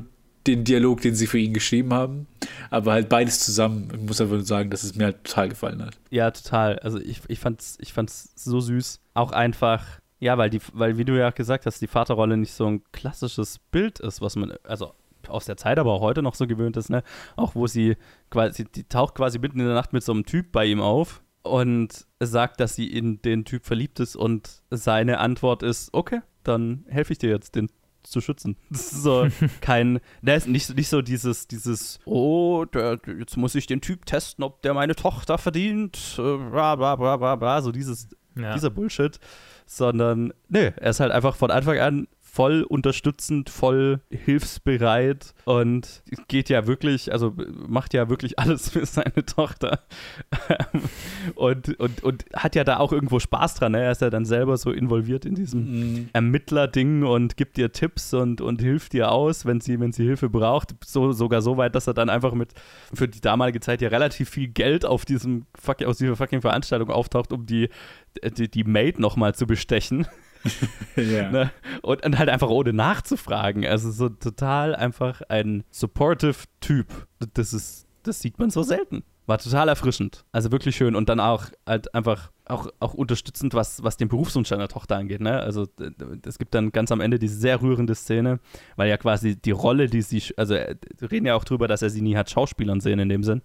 [0.47, 2.27] den Dialog, den sie für ihn geschrieben haben.
[2.69, 5.97] Aber halt beides zusammen, ich muss einfach sagen, dass es mir halt total gefallen hat.
[6.09, 6.79] Ja, total.
[6.79, 8.99] Also ich, ich fand's, ich fand's so süß.
[9.13, 9.85] Auch einfach,
[10.19, 13.59] ja, weil die, weil, wie du ja gesagt hast, die Vaterrolle nicht so ein klassisches
[13.71, 14.93] Bild ist, was man, also
[15.27, 17.03] aus der Zeit, aber auch heute noch so gewöhnt ist, ne?
[17.37, 17.95] Auch wo sie
[18.29, 21.23] quasi, die taucht quasi mitten in der Nacht mit so einem Typ bei ihm auf
[21.43, 26.85] und sagt, dass sie in den Typ verliebt ist und seine Antwort ist, okay, dann
[26.87, 27.69] helfe ich dir jetzt, den
[28.03, 28.57] zu schützen.
[28.69, 29.27] Das ist so
[29.61, 34.05] kein, der ist nicht, nicht so dieses, dieses, oh, der, jetzt muss ich den Typ
[34.05, 38.53] testen, ob der meine Tochter verdient, äh, bla bla bla bla bla, so dieses, ja.
[38.53, 39.19] dieser Bullshit,
[39.65, 46.49] sondern, nee, er ist halt einfach von Anfang an voll unterstützend, voll hilfsbereit und geht
[46.49, 47.35] ja wirklich, also
[47.67, 49.81] macht ja wirklich alles für seine Tochter.
[51.35, 53.73] und, und, und hat ja da auch irgendwo Spaß dran.
[53.73, 53.83] Ne?
[53.83, 56.09] Er ist ja dann selber so involviert in diesem mhm.
[56.13, 60.27] Ermittler-Ding und gibt ihr Tipps und, und hilft ihr aus, wenn sie, wenn sie Hilfe
[60.27, 60.73] braucht.
[60.83, 62.53] So, sogar so weit, dass er dann einfach mit
[62.91, 65.45] für die damalige Zeit ja relativ viel Geld auf diesem
[65.85, 67.69] aus dieser fucking Veranstaltung auftaucht, um die,
[68.23, 70.07] die, die Maid nochmal zu bestechen.
[70.95, 71.31] ja.
[71.31, 71.51] ne?
[71.81, 73.65] und, und, halt einfach ohne nachzufragen.
[73.65, 77.07] Also so total einfach ein supportive Typ.
[77.33, 79.03] Das ist, das sieht man so selten.
[79.25, 80.25] War total erfrischend.
[80.33, 84.49] Also wirklich schön und dann auch halt einfach auch, auch unterstützend, was, was den Berufswunsch
[84.49, 85.21] seiner Tochter angeht.
[85.21, 85.39] Ne?
[85.39, 85.65] Also
[86.25, 88.39] es gibt dann ganz am Ende diese sehr rührende Szene,
[88.75, 91.89] weil ja quasi die Rolle, die sie, also wir reden ja auch drüber, dass er
[91.89, 93.41] sie nie hat Schauspielern sehen in dem Sinn.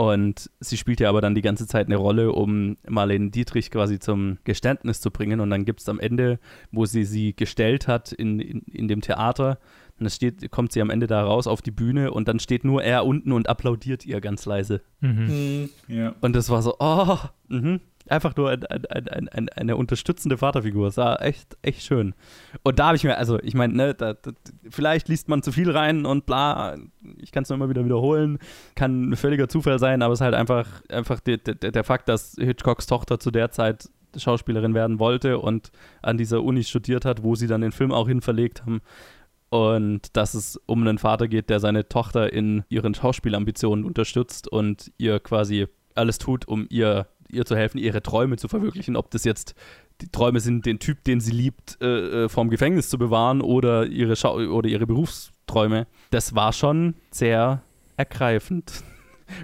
[0.00, 3.98] Und sie spielt ja aber dann die ganze Zeit eine Rolle, um Marlene Dietrich quasi
[3.98, 5.40] zum Geständnis zu bringen.
[5.40, 6.38] Und dann gibt es am Ende,
[6.72, 9.58] wo sie sie gestellt hat in, in, in dem Theater,
[9.98, 12.82] dann steht, kommt sie am Ende da raus auf die Bühne und dann steht nur
[12.82, 14.80] er unten und applaudiert ihr ganz leise.
[15.00, 15.26] Mhm.
[15.26, 15.68] mhm.
[15.86, 16.14] Ja.
[16.22, 20.86] Und das war so, oh, mh, einfach nur ein, ein, ein, eine unterstützende Vaterfigur.
[20.86, 22.14] Das war echt, echt schön.
[22.62, 24.32] Und da habe ich mir, also ich meine, ne, da, da,
[24.68, 26.76] vielleicht liest man zu viel rein und bla,
[27.18, 28.38] ich kann es nur immer wieder wiederholen,
[28.74, 32.08] kann ein völliger Zufall sein, aber es ist halt einfach, einfach der, der, der Fakt,
[32.08, 35.70] dass Hitchcocks Tochter zu der Zeit Schauspielerin werden wollte und
[36.02, 38.80] an dieser Uni studiert hat, wo sie dann den Film auch hin verlegt haben.
[39.50, 44.92] Und dass es um einen Vater geht, der seine Tochter in ihren Schauspielambitionen unterstützt und
[44.96, 48.96] ihr quasi alles tut, um ihr ihr zu helfen, ihre Träume zu verwirklichen.
[48.96, 49.54] Ob das jetzt
[50.00, 53.86] die Träume sind, den Typ, den sie liebt, äh, äh vom Gefängnis zu bewahren oder
[53.86, 55.86] ihre, Schau oder ihre Berufsträume.
[56.10, 57.62] Das war schon sehr
[57.96, 58.82] ergreifend.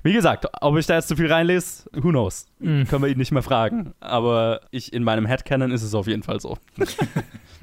[0.03, 2.47] Wie gesagt, ob ich da jetzt zu viel reinlese, who knows?
[2.59, 2.87] Mhm.
[2.87, 3.93] Können wir ihn nicht mehr fragen.
[4.01, 6.59] Aber ich in meinem Headcanon ist es auf jeden Fall so.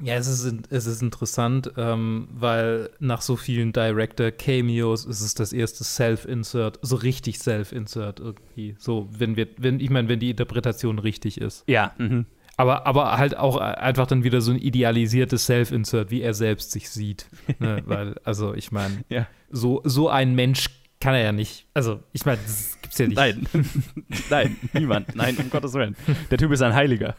[0.00, 5.52] Ja, es ist, es ist interessant, ähm, weil nach so vielen Director-Cameos ist es das
[5.52, 8.74] erste Self-Insert, so richtig Self-Insert irgendwie.
[8.78, 11.64] So, wenn wir, wenn, ich meine, wenn die Interpretation richtig ist.
[11.66, 11.92] Ja.
[11.98, 12.26] Mhm.
[12.56, 16.88] Aber, aber halt auch einfach dann wieder so ein idealisiertes Self-Insert, wie er selbst sich
[16.88, 17.26] sieht.
[17.58, 17.82] ne?
[17.86, 19.26] Weil, also ich meine, ja.
[19.50, 20.68] so, so ein Mensch
[21.04, 21.66] kann er ja nicht.
[21.74, 23.16] Also, ich meine, das gibt's ja nicht.
[23.16, 23.46] Nein.
[24.30, 25.14] Nein, niemand.
[25.14, 25.96] Nein, um Gottes Willen.
[26.30, 27.14] Der Typ ist ein Heiliger.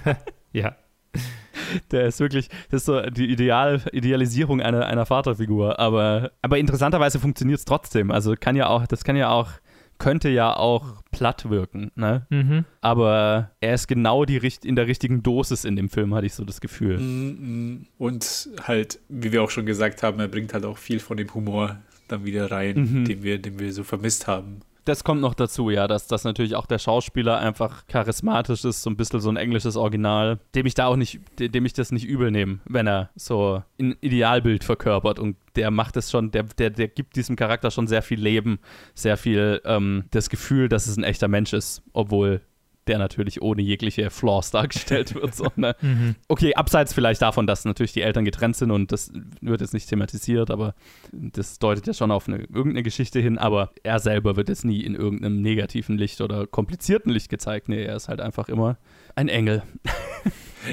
[0.52, 0.74] ja.
[1.90, 5.78] Der ist wirklich, das ist so die Ideal, Idealisierung einer, einer Vaterfigur.
[5.78, 8.10] Aber, aber interessanterweise funktioniert es trotzdem.
[8.10, 9.50] Also kann ja auch, das kann ja auch,
[9.98, 12.26] könnte ja auch platt wirken, ne?
[12.30, 12.64] Mhm.
[12.80, 16.44] Aber er ist genau die, in der richtigen Dosis in dem Film, hatte ich so
[16.46, 16.98] das Gefühl.
[16.98, 17.86] Mhm.
[17.98, 21.34] Und halt, wie wir auch schon gesagt haben, er bringt halt auch viel von dem
[21.34, 21.76] Humor
[22.08, 23.04] dann wieder rein, mhm.
[23.04, 26.54] den, wir, den wir so vermisst haben das kommt noch dazu, ja, dass, dass natürlich
[26.54, 30.74] auch der Schauspieler einfach charismatisch ist, so ein bisschen so ein englisches Original, dem ich
[30.74, 35.18] da auch nicht, dem ich das nicht übel nehme, wenn er so ein Idealbild verkörpert
[35.18, 38.60] und der macht es schon, der, der, der gibt diesem Charakter schon sehr viel Leben,
[38.94, 42.40] sehr viel ähm, das Gefühl, dass es ein echter Mensch ist, obwohl
[42.86, 45.26] der natürlich ohne jegliche Flaws dargestellt wird.
[45.36, 45.76] So, ne?
[46.28, 49.88] Okay, abseits vielleicht davon, dass natürlich die Eltern getrennt sind und das wird jetzt nicht
[49.88, 50.74] thematisiert, aber
[51.12, 54.80] das deutet ja schon auf eine, irgendeine Geschichte hin, aber er selber wird jetzt nie
[54.80, 57.68] in irgendeinem negativen Licht oder komplizierten Licht gezeigt.
[57.68, 58.78] Nee, er ist halt einfach immer
[59.14, 59.62] ein Engel.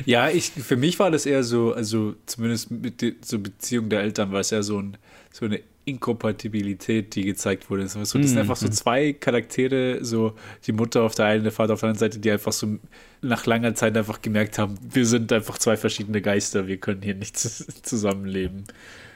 [0.05, 4.01] Ja, ich, für mich war das eher so, also zumindest mit der so Beziehung der
[4.01, 4.97] Eltern war es eher so, ein,
[5.31, 7.83] so eine Inkompatibilität, die gezeigt wurde.
[7.83, 8.37] Das sind Mhm.
[8.37, 10.33] einfach so zwei Charaktere, so
[10.65, 12.77] die Mutter auf der einen, der Vater auf der anderen Seite, die einfach so
[13.21, 17.15] nach langer Zeit einfach gemerkt haben, wir sind einfach zwei verschiedene Geister, wir können hier
[17.15, 18.63] nicht zus- zusammenleben.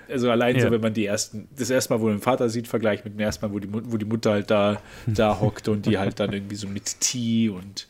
[0.10, 0.62] Also allein Ja.
[0.64, 3.14] so, wenn man die ersten, das erste Mal, wo man den Vater sieht, vergleicht mit
[3.16, 6.20] dem ersten Mal, wo die, wo die Mutter halt da, da hockt und die halt
[6.22, 7.88] dann irgendwie so mit Tee und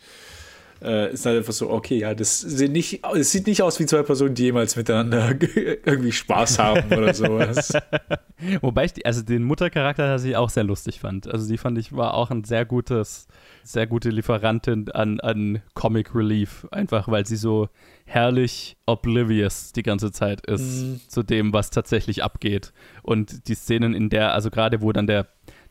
[0.83, 3.85] äh, ist halt einfach so, okay, ja, das sieht nicht, es sieht nicht aus wie
[3.85, 5.29] zwei Personen, die jemals miteinander
[5.85, 7.73] irgendwie Spaß haben oder sowas.
[8.61, 11.27] Wobei ich, die, also den Muttercharakter, das ich auch sehr lustig fand.
[11.27, 13.27] Also die fand ich war auch ein sehr gutes,
[13.63, 16.67] sehr gute Lieferantin an, an Comic Relief.
[16.71, 17.69] Einfach weil sie so
[18.05, 20.99] herrlich oblivious die ganze Zeit ist Mhm.
[21.07, 22.71] zu dem, was tatsächlich abgeht.
[23.01, 25.27] Und die Szenen, in der, also gerade wo dann der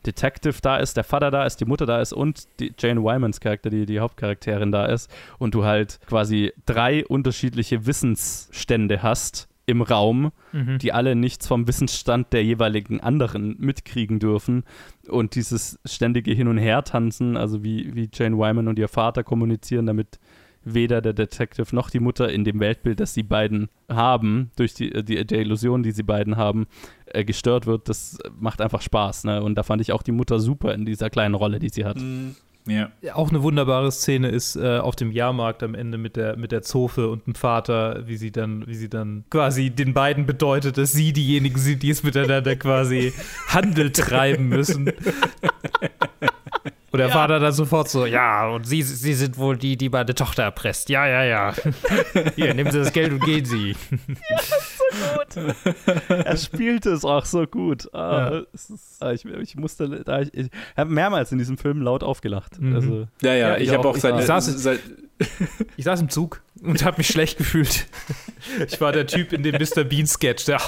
[0.07, 3.41] Detective da ist, der Vater da ist, die Mutter da ist und die Jane Wymans
[3.41, 9.83] Charakter, die die Hauptcharakterin da ist und du halt quasi drei unterschiedliche Wissensstände hast im
[9.83, 10.31] Raum,
[10.79, 14.63] die alle nichts vom Wissensstand der jeweiligen anderen mitkriegen dürfen
[15.09, 19.87] und dieses ständige Hin- und Her-Tanzen, also wie, wie Jane Wyman und ihr Vater kommunizieren,
[19.87, 20.21] damit
[20.67, 24.93] weder der Detective noch die Mutter in dem Weltbild, das sie beiden haben, durch die,
[24.93, 26.67] äh, die der Illusion, die sie beiden haben,
[27.07, 29.25] äh, gestört wird, das macht einfach Spaß.
[29.25, 29.43] Ne?
[29.43, 31.99] Und da fand ich auch die Mutter super in dieser kleinen Rolle, die sie hat.
[32.67, 32.91] Ja.
[33.15, 36.63] Auch eine wunderbare Szene ist äh, auf dem Jahrmarkt am Ende mit der, mit der
[36.63, 40.91] Zofe und dem Vater, wie sie dann, wie sie dann quasi den beiden bedeutet, dass
[40.91, 43.13] sie diejenigen sind, die es miteinander quasi
[43.49, 44.91] Handel treiben müssen.
[46.93, 50.15] Und der Vater dann sofort so, ja, und sie, sie sind wohl die, die meine
[50.15, 50.89] Tochter erpresst.
[50.89, 51.55] Ja, ja, ja.
[52.37, 53.77] Hier, nehmen Sie das Geld und gehen Sie.
[56.09, 57.93] er spielte es auch so gut.
[57.93, 58.43] Ah, Ja.
[58.55, 62.03] es ist, ah, ich, ich musste, da ich, ich habe mehrmals in diesem Film laut
[62.03, 62.59] aufgelacht.
[62.61, 62.75] Mhm.
[62.77, 63.93] Also, Ja, ja, Ja, ich ich habe auch.
[63.93, 64.79] auch Ich seine, saß- sein,
[65.77, 67.87] Ich saß im Zug und habe mich schlecht gefühlt.
[68.69, 69.83] Ich war der Typ in dem Mr.
[69.83, 70.61] Bean Sketch, der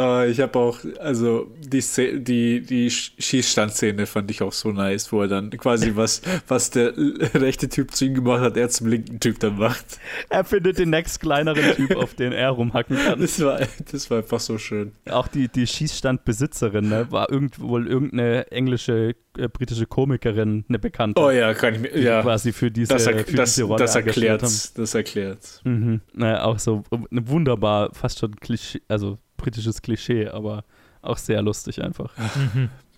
[0.00, 4.72] äh, ich habe auch, also die, Szene, die, die Sch- Schießstandszene fand ich auch so
[4.72, 6.94] nice, wo er dann quasi was, was der
[7.34, 9.98] rechte Typ zu ihm gemacht hat, er zum linken Typ dann macht.
[10.28, 13.20] er findet den nächst kleineren Typ, auf den er rumhacken kann.
[13.20, 13.60] Das war,
[13.92, 14.92] das war einfach so schön.
[15.10, 21.20] Auch die, die Schießstandbesitzerin ne, war irgend, wohl irgendeine englische, äh, britische Komikerin, eine Bekannte,
[21.20, 22.22] Oh ja, kann ich mir, ja.
[22.22, 25.60] quasi für diese, Das, er, für das, diese Rolle das erklärt, das erklärt.
[25.64, 26.00] Mhm.
[26.14, 30.64] Naja, auch so eine wunderbar, fast schon Klischee, also britisches Klischee, aber
[31.02, 32.12] auch sehr lustig einfach.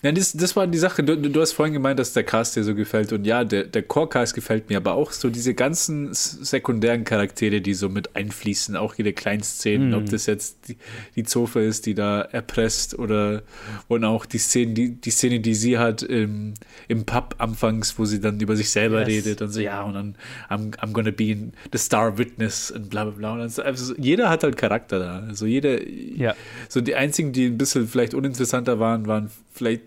[0.04, 1.04] Ja, das, das war die Sache.
[1.04, 3.12] Du, du hast vorhin gemeint, dass der Cast dir so gefällt.
[3.12, 7.72] Und ja, der, der Core-Cast gefällt mir, aber auch so diese ganzen sekundären Charaktere, die
[7.74, 9.94] so mit einfließen, auch jede Kleinszenen, Mhm.
[9.94, 10.76] ob das jetzt die,
[11.14, 13.42] die Zofe ist, die da erpresst oder
[13.86, 16.54] und auch die Szene, die, die Szene, die sie hat im,
[16.88, 19.08] im Pub anfangs, wo sie dann über sich selber Yes.
[19.08, 20.14] redet und so, ja, und dann
[20.50, 21.36] I'm, I'm gonna be
[21.70, 23.32] the star witness und bla bla bla.
[23.44, 25.20] Und also jeder hat halt Charakter da.
[25.28, 26.34] Also jeder, Ja.
[26.68, 29.82] so die einzigen, die ein bisschen vielleicht uninteressanter waren, waren vielleicht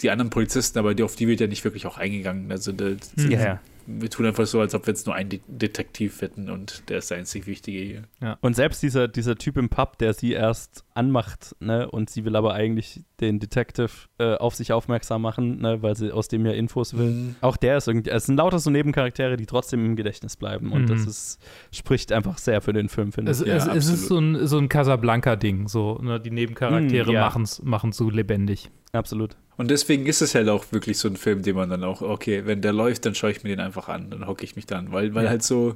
[0.00, 2.50] die anderen Polizisten, aber die, auf die wird ja nicht wirklich auch eingegangen.
[2.50, 3.60] Also da, Ja, ja.
[3.98, 6.98] Wir tun einfach so, als ob wir jetzt nur einen De Detektiv hätten und der
[6.98, 7.78] ist der einzig Wichtige
[8.20, 8.36] hier.
[8.40, 12.36] Und selbst dieser, dieser Typ im Pub, der sie erst anmacht, ne, und sie will
[12.36, 16.52] aber eigentlich den Detective äh, auf sich aufmerksam machen, ne, weil sie aus dem ja
[16.52, 17.10] Infos will.
[17.10, 17.34] Mhm.
[17.40, 20.72] Auch der ist irgendwie, es sind lauter so Nebencharaktere, die trotzdem im Gedächtnis bleiben.
[20.72, 20.86] Und Mhm.
[20.88, 21.38] das ist,
[21.72, 23.48] spricht einfach sehr für den Film, finde Es, ich.
[23.48, 25.68] Ja, es, es ist so ein, so ein Casablanca-Ding.
[25.68, 27.20] So, ne, die Nebencharaktere Mm, ja.
[27.20, 28.70] machen's, machen's so lebendig.
[28.92, 29.36] Absolut.
[29.60, 32.46] Und deswegen ist es halt auch wirklich so ein Film, den man dann auch, okay,
[32.46, 34.90] wenn der läuft, dann schaue ich mir den einfach an, dann hocke ich mich dann,
[34.90, 35.28] weil, weil Ja.
[35.30, 35.74] halt so,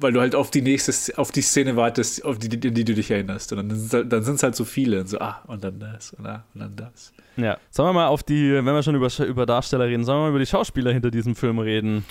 [0.00, 2.94] weil du halt auf die nächste, auf die Szene wartest, auf die, die, die du
[2.94, 3.52] dich erinnerst.
[3.52, 6.14] Und dann sind halt, dann sind's halt so viele und so, ah, und dann das,
[6.14, 7.12] und, ah, und dann das.
[7.36, 7.58] Ja.
[7.70, 10.30] Sollen wir mal auf die, wenn wir schon über, über Darsteller reden, sollen wir mal
[10.30, 12.06] über die Schauspieler hinter diesem Film reden?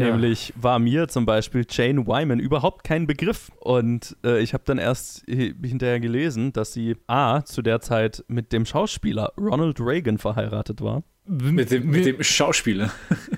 [0.00, 3.50] Nämlich war mir zum Beispiel Jane Wyman überhaupt kein Begriff.
[3.60, 8.24] Und äh, ich habe dann erst hi- hinterher gelesen, dass sie A, zu der Zeit
[8.28, 11.02] mit dem Schauspieler Ronald Reagan verheiratet war.
[11.26, 12.90] Mit dem, mit dem Schauspieler.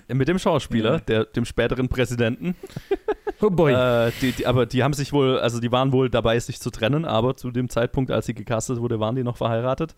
[0.09, 1.01] Äh, Mit dem Schauspieler, Ja.
[1.01, 2.55] der, dem späteren Präsidenten.
[3.43, 3.73] Oh boy.
[3.73, 6.71] Äh, die, die, aber die haben sich wohl, also die waren wohl dabei, sich zu
[6.71, 9.95] trennen, aber zu dem Zeitpunkt, als sie gecastet wurde, waren die noch verheiratet.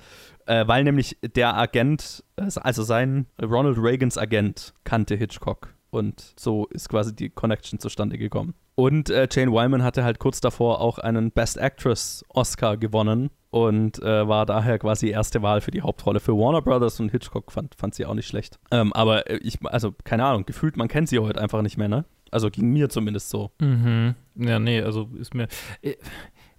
[0.46, 5.73] Äh, weil nämlich der Agent, äh, also sein Ronald Reagans Agent, kannte Hitchcock.
[5.94, 8.54] Und so ist quasi die Connection zustande gekommen.
[8.74, 14.02] Und äh, Jane Wyman hatte halt kurz davor auch einen Best Actress Oscar gewonnen und
[14.02, 17.76] äh, war daher quasi erste Wahl für die Hauptrolle für Warner Brothers und Hitchcock fand,
[17.76, 18.58] fand sie auch nicht schlecht.
[18.72, 21.88] Ähm, aber äh, ich, also keine Ahnung, gefühlt, man kennt sie heute einfach nicht mehr,
[21.88, 22.04] ne?
[22.32, 23.52] Also ging mir zumindest so.
[23.60, 24.16] Mhm.
[24.34, 25.46] Ja, nee, also ist mir.
[25.82, 25.94] äh,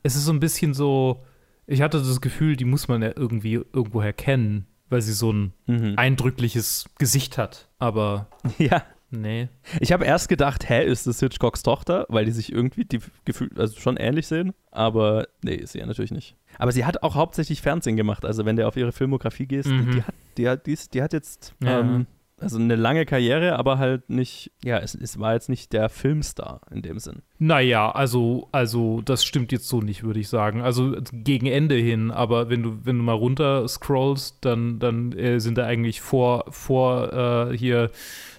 [0.04, 1.22] Es ist so ein bisschen so.
[1.68, 5.52] Ich hatte das Gefühl, die muss man ja irgendwie irgendwoher kennen, weil sie so ein
[5.66, 5.96] Mhm.
[5.98, 7.68] eindrückliches Gesicht hat.
[7.78, 8.84] Aber Ja.
[9.16, 9.50] Nee.
[9.80, 13.60] Ich habe erst gedacht, hä, ist das Hitchcocks Tochter, weil die sich irgendwie die gefühlt
[13.60, 16.36] also schon ähnlich sehen, aber nee, ist sie ja natürlich nicht.
[16.58, 19.86] Aber sie hat auch hauptsächlich Fernsehen gemacht, also wenn du auf ihre Filmografie gehst, Mhm.
[19.86, 21.80] die, die, hat, die, hat, die, ist, die hat jetzt Ja.
[21.80, 25.88] ähm, also eine lange Karriere, aber halt nicht, ja, es, es war jetzt nicht der
[25.88, 27.22] Filmstar in dem Sinn.
[27.38, 30.62] Naja, also, also das stimmt jetzt so nicht, würde ich sagen.
[30.62, 35.40] Also gegen Ende hin, aber wenn du, wenn du mal runter scrollst, dann, dann äh,
[35.40, 37.90] sind da eigentlich vor, vor äh, hier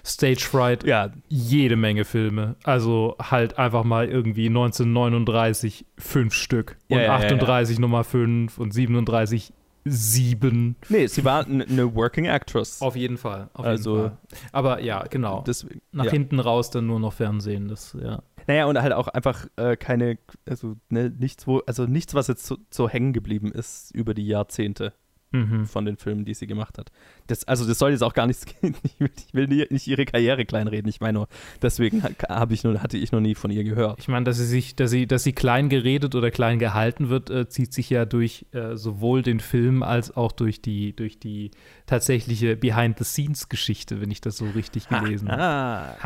[0.05, 2.55] Stage Fright Ja, jede Menge Filme.
[2.63, 7.25] Also halt einfach mal irgendwie 1939 fünf Stück und Ja, ja, ja, ja.
[7.25, 9.53] 38 Nummer 5 und 37
[9.89, 10.75] sieben.
[10.89, 12.81] nee, sie war eine Working Actress.
[12.81, 13.49] Auf jeden Fall.
[13.53, 14.17] Auf Also- jeden Fall.
[14.51, 15.43] Aber ja, genau.
[15.45, 16.11] Deswegen, Nach ja.
[16.11, 17.67] hinten raus dann nur noch Fernsehen.
[17.67, 18.21] Das, ja.
[18.47, 22.45] Naja, und halt auch einfach äh, keine, also ne, nichts, wo, also nichts, was jetzt
[22.45, 24.93] so, so hängen geblieben ist über die Jahrzehnte.
[25.31, 25.65] Mhm.
[25.65, 26.89] von den Filmen, die sie gemacht hat.
[27.27, 30.45] Das, also das soll jetzt auch gar nichts, ich will, ich will nicht ihre Karriere
[30.45, 31.27] kleinreden, ich meine nur,
[31.61, 33.99] deswegen ha- habe ich nur, hatte ich noch nie von ihr gehört.
[33.99, 37.29] Ich meine, dass sie sich, dass sie, dass sie klein geredet oder klein gehalten wird,
[37.29, 41.51] äh, zieht sich ja durch äh, sowohl den Film als auch durch die, durch die
[41.87, 45.97] tatsächliche Behind-the-Scenes-Geschichte, wenn ich das so richtig gelesen habe.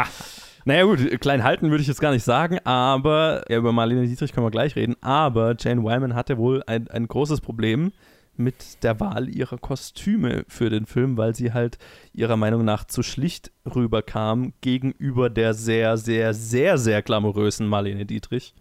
[0.65, 4.31] Naja gut, klein halten würde ich jetzt gar nicht sagen, aber ja, über Marlene Dietrich
[4.31, 7.91] können wir gleich reden, aber Jane Wyman hatte wohl ein, ein großes Problem
[8.37, 11.77] mit der Wahl ihrer Kostüme für den Film, weil sie halt
[12.13, 18.53] ihrer Meinung nach zu schlicht rüberkam gegenüber der sehr, sehr, sehr, sehr glamourösen Marlene Dietrich.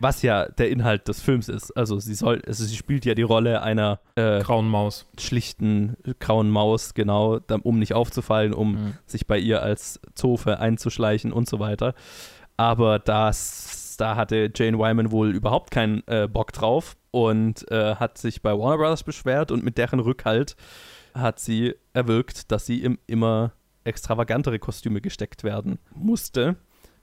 [0.00, 1.70] Was ja der Inhalt des Films ist.
[1.76, 5.06] Also sie soll, also sie spielt ja die Rolle einer äh, Grauen Maus.
[5.20, 8.94] schlichten grauen Maus, genau, um nicht aufzufallen, um Mhm.
[9.06, 11.94] sich bei ihr als Zofe einzuschleichen und so weiter.
[12.56, 18.18] Aber das, da hatte Jane Wyman wohl überhaupt keinen äh, Bock drauf und äh, hat
[18.18, 20.56] sich bei Warner Brothers beschwert und mit deren Rückhalt
[21.14, 23.52] hat sie erwirkt, dass sie im immer
[23.84, 26.56] extravagantere Kostüme gesteckt werden musste.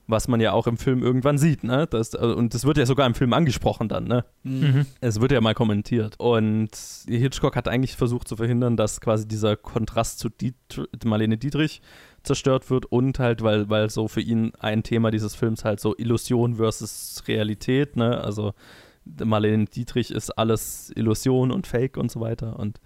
[0.06, 1.86] Was man ja auch im Film irgendwann sieht, ne?
[1.86, 4.24] Das, äh, und das wird ja sogar im Film angesprochen dann, ne?
[4.42, 4.86] Mhm.
[5.00, 6.16] Es wird ja mal kommentiert.
[6.18, 6.70] Und
[7.06, 11.80] Hitchcock hat eigentlich versucht zu verhindern, dass quasi dieser Kontrast zu Dietr Marlene Dietrich
[12.24, 15.94] zerstört wird und halt, weil, weil so für ihn ein Thema dieses Films halt so
[15.96, 18.20] Illusion versus Realität, ne?
[18.20, 18.54] Also
[19.04, 22.80] Marlene Dietrich ist alles Illusion und Fake und so weiter und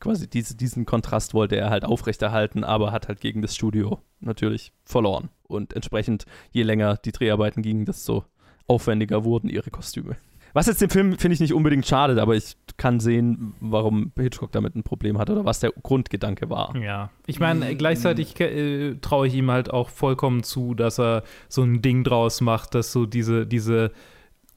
[0.00, 4.72] quasi diese, diesen Kontrast wollte er halt aufrechterhalten, aber hat halt gegen das Studio natürlich
[4.84, 5.30] verloren.
[5.44, 8.24] Und entsprechend, je länger die Dreharbeiten gingen, desto
[8.66, 10.16] aufwendiger wurden ihre Kostüme.
[10.54, 14.50] Was jetzt den Film, finde ich, nicht unbedingt schadet, aber ich kann sehen, warum Hitchcock
[14.50, 16.74] damit ein Problem hat oder was der Grundgedanke war.
[16.76, 21.62] Ja, ich meine, gleichzeitig äh, traue ich ihm halt auch vollkommen zu, dass er so
[21.62, 23.92] ein Ding draus macht, dass so diese, diese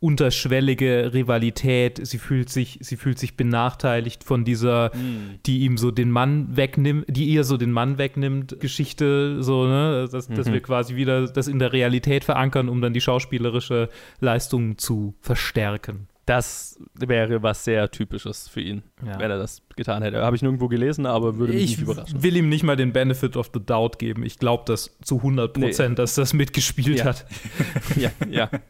[0.02, 4.92] unterschwellige Rivalität, sie fühlt sich, sie fühlt sich benachteiligt von dieser,
[5.46, 10.10] die ihm so den Mann wegnimmt, die ihr so den Mann wegnimmt, Geschichte, so, ne,
[10.12, 10.54] dass, dass Mhm.
[10.54, 16.08] wir quasi wieder das in der Realität verankern, um dann die schauspielerische Leistung zu verstärken.
[16.28, 19.20] Das wäre was sehr Typisches für ihn, Ja.
[19.20, 20.22] wenn er das getan hätte.
[20.22, 22.22] Habe ich nirgendwo gelesen, aber würde mich Ich nicht überraschen.
[22.24, 24.24] will ihm nicht mal den Benefit of the Doubt geben.
[24.24, 27.06] Ich glaube das zu 100 Prozent, dass das mitgespielt Ja.
[27.06, 27.26] hat.
[27.98, 28.50] ja, ja.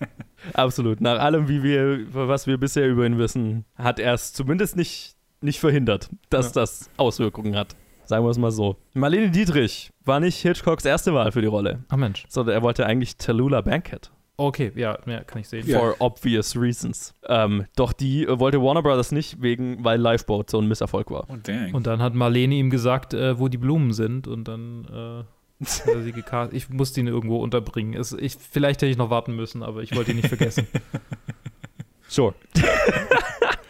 [0.54, 1.02] Absolut.
[1.02, 5.16] Nach allem, wie wir, was wir bisher über ihn wissen, hat er es zumindest nicht,
[5.42, 6.62] nicht verhindert, dass Ja.
[6.62, 7.76] das Auswirkungen hat.
[8.06, 8.76] Sagen wir es mal so.
[8.94, 12.26] Marlene Dietrich war nicht Hitchcocks erste Wahl für die Rolle, Ach Mensch.
[12.28, 14.12] sondern er wollte eigentlich Tallulah Bankhead.
[14.38, 15.68] Okay, ja, ja kann ich sehen.
[15.68, 15.78] Ja.
[15.80, 17.14] For obvious reasons.
[17.28, 21.26] Ähm, doch die äh, wollte Warner Brothers nicht, wegen, weil Lifeboat so ein Misserfolg war.
[21.30, 21.74] Oh, dang.
[21.76, 25.24] Und dann hat Marlene ihm gesagt, äh, wo die Blumen sind und dann äh,
[25.62, 26.54] sie gecast.
[26.54, 27.94] Ich musste ihn irgendwo unterbringen.
[27.94, 30.68] Es, ich, vielleicht hätte ich noch warten müssen, aber ich wollte ihn nicht vergessen.
[32.08, 32.34] Sure.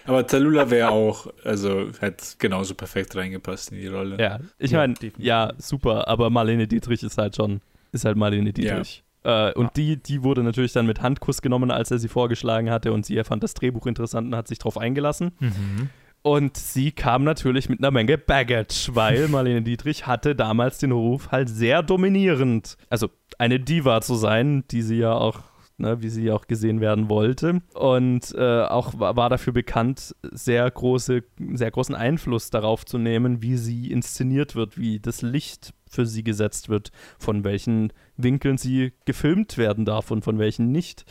[0.05, 4.17] Aber Tallulah wäre auch, also hätte genauso perfekt reingepasst in die Rolle.
[4.19, 8.51] Ja, ich Ja, meine, ja, super, aber Marlene Dietrich ist halt schon, ist halt Marlene
[8.51, 9.03] Dietrich.
[9.23, 12.91] Äh, und die, die wurde natürlich dann mit Handkuss genommen, als er sie vorgeschlagen hatte
[12.91, 15.33] und sie fand das Drehbuch interessant und hat sich drauf eingelassen.
[15.39, 15.89] mhm.
[16.23, 21.31] Und sie kam natürlich mit einer Menge Baggage, weil Marlene Dietrich hatte damals den Ruf
[21.31, 23.09] halt sehr dominierend, also
[23.39, 25.39] eine Diva zu sein, die sie ja auch,
[25.77, 27.61] ne, wie sie auch gesehen werden wollte.
[27.73, 33.41] Und äh, auch war, war dafür bekannt, sehr, große, sehr großen Einfluss darauf zu nehmen,
[33.41, 38.93] wie sie inszeniert wird, wie das Licht für sie gesetzt wird, von welchen Winkeln sie
[39.05, 41.03] gefilmt werden darf und von welchen nicht.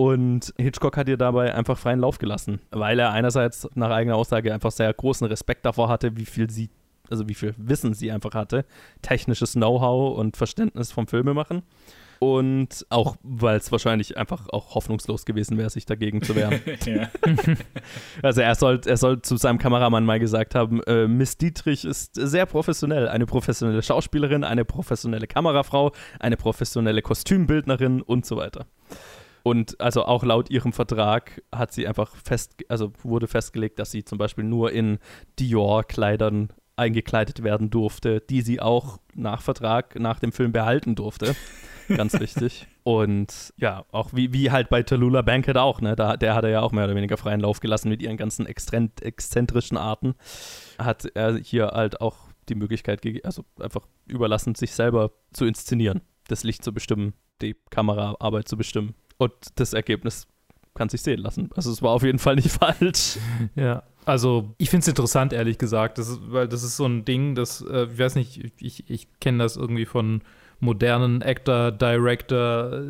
[0.00, 4.54] Und Hitchcock hat ihr dabei einfach freien Lauf gelassen, weil er einerseits nach eigener Aussage
[4.54, 6.70] einfach sehr großen Respekt davor hatte, wie viel sie,
[7.10, 8.64] also wie viel Wissen sie einfach hatte,
[9.02, 11.64] technisches Know-how und Verständnis vom Filmemachen.
[12.18, 16.62] Und auch, weil es wahrscheinlich einfach auch hoffnungslos gewesen wäre, sich dagegen zu wehren.
[18.22, 22.14] Also er soll, er soll zu seinem Kameramann mal gesagt haben, äh, Miss Dietrich ist
[22.14, 23.06] sehr professionell.
[23.06, 28.64] Eine professionelle Schauspielerin, eine professionelle Kamerafrau, eine professionelle Kostümbildnerin und so weiter.
[29.42, 34.04] Und also auch laut ihrem Vertrag hat sie einfach fest, also wurde festgelegt, dass sie
[34.04, 34.98] zum Beispiel nur in
[35.38, 41.36] Dior-Kleidern eingekleidet werden durfte, die sie auch nach Vertrag nach dem Film behalten durfte.
[41.88, 42.66] Ganz wichtig.
[42.82, 45.94] Und ja, auch wie, wie halt bei Tallulah Bankhead auch, ne?
[45.94, 48.46] Da, der hat er ja auch mehr oder weniger freien Lauf gelassen mit ihren ganzen
[48.46, 50.14] exzentrischen Arten.
[50.78, 52.16] Hat er hier halt auch
[52.48, 57.12] die Möglichkeit, also einfach überlassen, sich selber zu inszenieren, das Licht zu bestimmen,
[57.42, 58.94] die Kameraarbeit zu bestimmen.
[59.20, 60.26] Und das Ergebnis
[60.74, 61.50] kann sich sehen lassen.
[61.54, 63.18] Also es war auf jeden Fall nicht falsch.
[63.54, 67.04] Ja, also ich finde es interessant, ehrlich gesagt, das ist, weil das ist so ein
[67.04, 70.22] Ding, das, äh, ich weiß nicht, ich, ich kenne das irgendwie von
[70.58, 72.82] modernen Actor, Director, äh,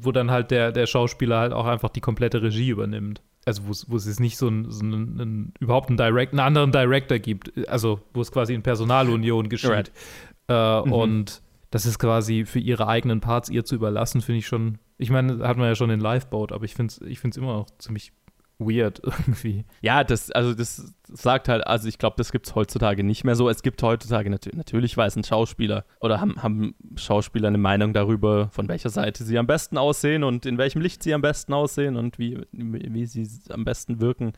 [0.00, 3.22] wo dann halt der, der Schauspieler halt auch einfach die komplette Regie übernimmt.
[3.46, 6.32] Also wo es- wo es jetzt nicht so, ein, so einen, einen, überhaupt einen, Direct,
[6.32, 9.70] einen anderen Director gibt, also wo es quasi in Personalunion geschieht.
[9.70, 9.92] Right.
[10.48, 10.92] Äh, Mhm.
[10.92, 15.10] Und das ist quasi für ihre eigenen Parts ihr zu überlassen, finde ich schon, ich
[15.10, 17.70] meine, hat man ja schon in Lifeboat, aber ich finde es ich find's immer noch
[17.78, 18.12] ziemlich
[18.58, 19.64] weird irgendwie.
[19.82, 23.36] Ja, das, also das sagt halt, also ich glaube, das gibt es heutzutage nicht mehr
[23.36, 23.48] so.
[23.48, 28.48] Es gibt heutzutage natür natürlich weiß ein Schauspieler oder haben, haben Schauspieler eine Meinung darüber,
[28.50, 31.96] von welcher Seite sie am besten aussehen und in welchem Licht sie am besten aussehen
[31.96, 34.32] und wie, wie sie am besten wirken.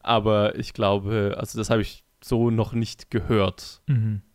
[0.00, 3.82] Aber ich glaube, also das habe ich so noch nicht gehört,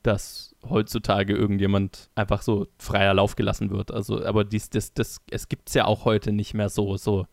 [0.04, 3.92] dass heutzutage irgendjemand einfach so freier Lauf gelassen wird.
[3.92, 7.28] Also, aber dies, das, das, es gibt es ja auch heute nicht mehr so, so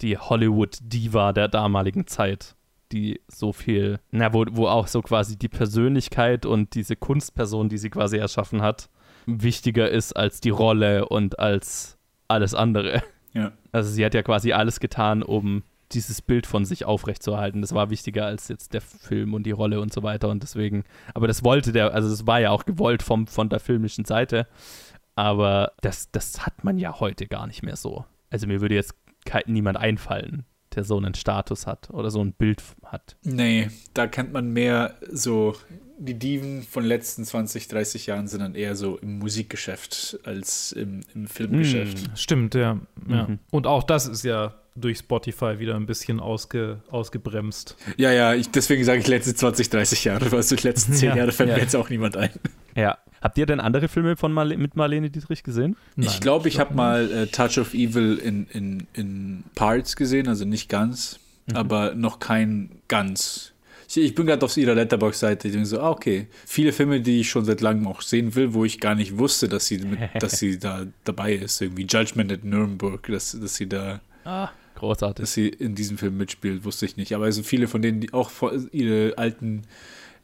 [0.00, 2.54] die Hollywood-Diva der damaligen Zeit,
[2.92, 7.78] die so viel, na, wo, wo auch so quasi die Persönlichkeit und diese Kunstperson, die
[7.78, 8.90] sie quasi erschaffen hat,
[9.26, 11.98] wichtiger ist als die Rolle und als
[12.28, 13.02] alles andere.
[13.32, 13.52] Ja.
[13.72, 15.62] Also sie hat ja quasi alles getan, um
[15.92, 17.60] dieses Bild von sich aufrechtzuerhalten.
[17.60, 20.28] Das war wichtiger als jetzt der Film und die Rolle und so weiter.
[20.28, 20.84] Und deswegen,
[21.14, 24.46] aber das wollte der, also das war ja auch gewollt vom, von der filmischen Seite.
[25.14, 28.04] Aber das, das hat man ja heute gar nicht mehr so.
[28.30, 32.32] Also mir würde jetzt kein, niemand einfallen, der so einen Status hat oder so ein
[32.32, 33.16] Bild hat.
[33.22, 35.54] Nee, da kennt man mehr so,
[35.98, 40.72] die Diven von den letzten 20, 30 Jahren sind dann eher so im Musikgeschäft als
[40.72, 42.10] im, im Filmgeschäft.
[42.18, 42.78] Stimmt, ja.
[43.08, 43.28] ja.
[43.28, 43.38] Mhm.
[43.50, 47.76] Und auch das ist ja durch Spotify wieder ein bisschen ausge, ausgebremst.
[47.96, 51.08] Ja, ja, ich, deswegen sage ich letzte 20, 30 Jahre, weil so die letzten 10
[51.10, 51.56] Ja, Jahre fällt ja.
[51.56, 52.30] mir jetzt auch niemand ein.
[52.74, 52.98] Ja.
[53.22, 55.76] Habt ihr denn andere Filme von Marle mit Marlene Dietrich gesehen?
[55.96, 59.96] Nein, ich glaube, ich glaub habe mal äh, Touch of Evil in, in, in Parts
[59.96, 61.18] gesehen, also nicht ganz,
[61.52, 63.52] aber noch kein ganz.
[63.88, 66.26] Ich, ich bin gerade auf ihrer Letterbox-Seite, ich denke so, ah, okay.
[66.44, 69.48] Viele Filme, die ich schon seit langem auch sehen will, wo ich gar nicht wusste,
[69.48, 71.60] dass sie, mit, dass sie da dabei ist.
[71.62, 75.22] Irgendwie Judgment at Nuremberg, dass, dass sie da, Ah, großartig.
[75.22, 77.12] dass sie in diesem Film mitspielt, wusste ich nicht.
[77.14, 78.30] Aber es sind viele von denen, die auch
[78.72, 79.62] ihre alten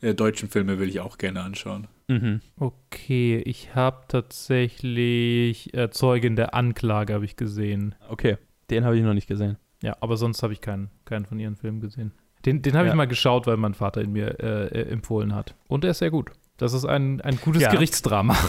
[0.00, 1.88] äh, deutschen Filme will ich auch gerne anschauen.
[2.09, 2.40] Mhm.
[2.57, 7.94] Okay, ich habe tatsächlich äh, Zeugin der Anklage habe ich gesehen.
[8.09, 8.36] Okay,
[8.70, 9.57] den habe ich noch nicht gesehen.
[9.82, 12.12] Ja, aber sonst habe ich keinen, keinen von ihren Filmen gesehen.
[12.44, 12.92] Den, den habe Ja.
[12.92, 15.55] ich mal geschaut, weil mein Vater ihn mir äh, äh, empfohlen hat.
[15.68, 16.30] Und er ist sehr gut.
[16.57, 17.70] Das ist ein, ein gutes Ja.
[17.70, 18.36] Gerichtsdrama.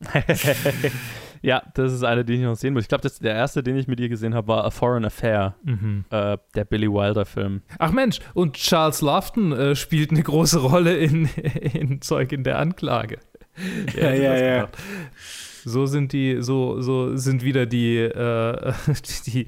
[1.44, 2.84] ja, das ist einer, den ich noch sehen muss.
[2.84, 6.04] Ich glaube, der erste, den ich mit ihr gesehen habe, war A Foreign Affair, Mhm.
[6.10, 7.60] äh, der Billy Wilder-Film.
[7.78, 11.26] Ach Mensch, und Charles Lofton äh, spielt eine große Rolle in,
[11.74, 13.18] in Zeugin der Anklage.
[13.94, 14.54] Ja, ja, ja.
[14.66, 14.78] gedacht?
[15.66, 18.72] So sind die, so, so sind wieder die, äh,
[19.26, 19.46] die,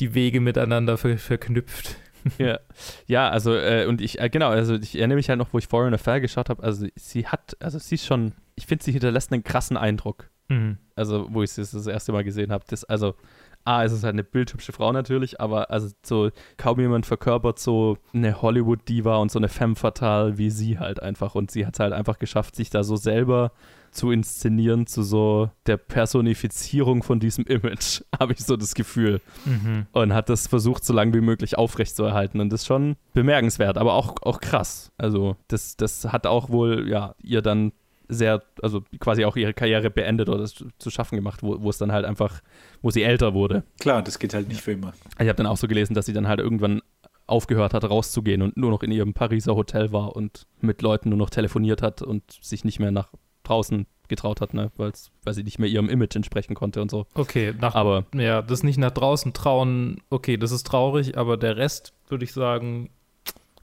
[0.00, 1.96] die Wege miteinander ver verknüpft.
[2.38, 2.60] ja.
[3.06, 5.66] ja, also, äh, und ich, äh, genau, also ich erinnere mich halt noch, wo ich
[5.66, 9.32] Foreign Affair geschaut habe, also sie hat, also sie ist schon, ich finde, sie hinterlässt
[9.32, 10.30] einen krassen Eindruck.
[10.48, 10.78] Mhm.
[10.94, 12.64] Also, wo ich sie das erste Mal gesehen habe.
[12.68, 13.14] Das, also,
[13.64, 17.96] A, es ist halt eine bildhübsche Frau natürlich, aber also so kaum jemand verkörpert so
[18.12, 21.34] eine Hollywood-Diva und so eine femme fatale wie sie halt einfach.
[21.36, 23.52] Und sie hat es halt einfach geschafft, sich da so selber
[23.92, 29.20] zu inszenieren, zu so der Personifizierung von diesem Image, habe ich so das Gefühl.
[29.44, 29.86] Mhm.
[29.92, 32.40] Und hat das versucht, so lange wie möglich aufrechtzuerhalten.
[32.40, 34.90] Und das ist schon bemerkenswert, aber auch, auch krass.
[34.98, 37.72] Also, das, das hat auch wohl, ja, ihr dann
[38.12, 41.78] sehr, also quasi auch ihre Karriere beendet oder es zu schaffen gemacht, wo, wo es
[41.78, 42.40] dann halt einfach,
[42.80, 43.64] wo sie älter wurde.
[43.80, 44.92] Klar, das geht halt nicht für immer.
[45.18, 46.82] Ich habe dann auch so gelesen, dass sie dann halt irgendwann
[47.26, 51.18] aufgehört hat, rauszugehen und nur noch in ihrem Pariser Hotel war und mit Leuten nur
[51.18, 53.08] noch telefoniert hat und sich nicht mehr nach
[53.44, 54.70] draußen getraut hat, ne?
[54.76, 57.06] Weil's, weil sie nicht mehr ihrem Image entsprechen konnte und so.
[57.14, 61.56] Okay, nach, Aber ja, das nicht nach draußen trauen, okay, das ist traurig, aber der
[61.56, 62.90] Rest, würde ich sagen,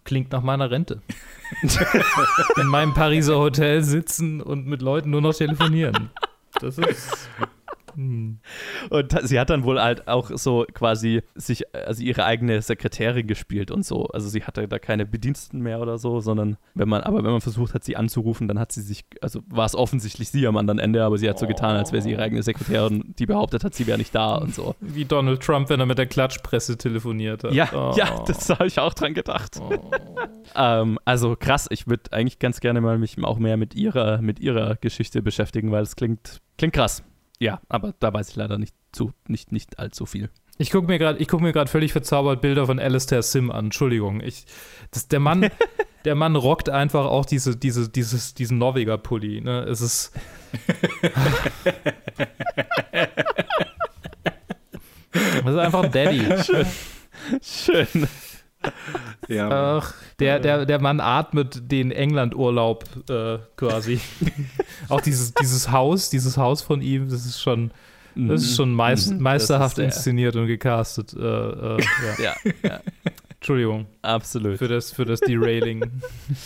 [0.09, 1.03] klingt nach meiner Rente.
[2.57, 6.09] In meinem Pariser Hotel sitzen und mit Leuten nur noch telefonieren.
[6.59, 7.29] Das ist.
[7.99, 8.39] Hm.
[8.89, 13.71] Und sie hat dann wohl halt auch so quasi sich, also ihre eigene Sekretärin gespielt
[13.71, 14.05] und so.
[14.05, 17.41] Also sie hatte da keine Bediensteten mehr oder so, sondern wenn man, aber wenn man
[17.41, 20.79] versucht hat, sie anzurufen, dann hat sie sich, also war es offensichtlich sie am anderen
[20.79, 23.73] Ende, aber sie hat so getan, als wäre sie ihre eigene Sekretärin, die behauptet hat,
[23.75, 24.75] sie wäre nicht da und so.
[24.79, 27.51] Wie Donald Trump, wenn er mit der Klatschpresse telefoniert hat.
[27.51, 27.93] Ja, Oh.
[27.97, 29.57] ja, das habe ich auch dran gedacht.
[29.59, 29.91] Oh.
[30.55, 34.39] Ähm, also krass, ich würde eigentlich ganz gerne mal mich auch mehr mit ihrer, mit
[34.39, 37.03] ihrer Geschichte beschäftigen, weil es klingt, klingt krass.
[37.39, 40.29] Ja, aber da weiß ich leider nicht zu, nicht, nicht allzu viel.
[40.57, 43.65] Ich gucke mir gerade, ich gucke mir gerade völlig verzaubert Bilder von Alistair Sim an.
[43.65, 44.45] Entschuldigung, ich,
[44.91, 45.49] das, der Mann,
[46.05, 49.39] der Mann rockt einfach auch diese, diese, dieses, diesen Norweger Pulli.
[49.39, 49.61] Ne?
[49.63, 50.11] Es ist.
[55.13, 56.25] das ist einfach ein Daddy.
[57.41, 58.07] Schön.
[59.27, 59.77] Ja.
[59.77, 64.01] Ach, der, der, der Mann atmet den England-Urlaub äh, quasi.
[64.89, 67.71] auch dieses, dieses Haus, dieses Haus von ihm, das ist schon,
[68.15, 69.21] das ist schon meist, Mhm.
[69.21, 71.13] meisterhaft ist, inszeniert und gecastet.
[71.13, 71.77] Äh, äh,
[72.21, 72.33] ja.
[72.43, 72.79] Ja, ja,
[73.35, 74.57] Entschuldigung absolut.
[74.57, 75.89] für das, für das Derailing.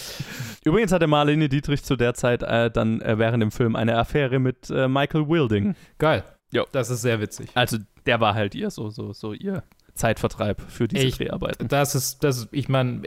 [0.65, 4.39] Übrigens hatte Marlene Dietrich zu der Zeit äh, dann äh, während dem Film eine Affäre
[4.39, 5.75] mit äh, Michael Wilding.
[5.97, 6.23] Geil.
[6.51, 6.65] Jo.
[6.71, 7.49] Das ist sehr witzig.
[7.55, 9.63] Also der war halt ihr so, so, so ihr
[9.95, 11.67] Zeitvertreib für diese Ich- Dreharbeiten.
[11.67, 13.01] Das ist, das, ich meine,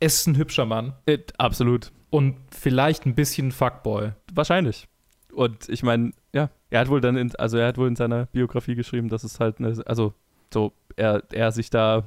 [0.00, 1.90] es ist ein hübscher Mann Äh, absolut.
[2.10, 4.12] und vielleicht ein bisschen Fuckboy.
[4.32, 4.88] Wahrscheinlich.
[5.32, 8.26] Und ich meine, ja, er hat wohl dann, in, also er hat wohl in seiner
[8.26, 10.14] Biografie geschrieben, dass es halt, eine, also
[10.52, 12.04] so, er, er sich da,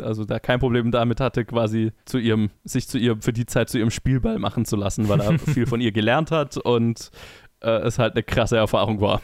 [0.00, 3.68] also da kein Problem damit hatte, quasi zu ihrem, sich zu ihr, für die Zeit
[3.70, 7.10] zu ihrem Spielball machen zu lassen, weil er viel von ihr gelernt hat und
[7.60, 9.22] äh, es halt eine krasse Erfahrung war.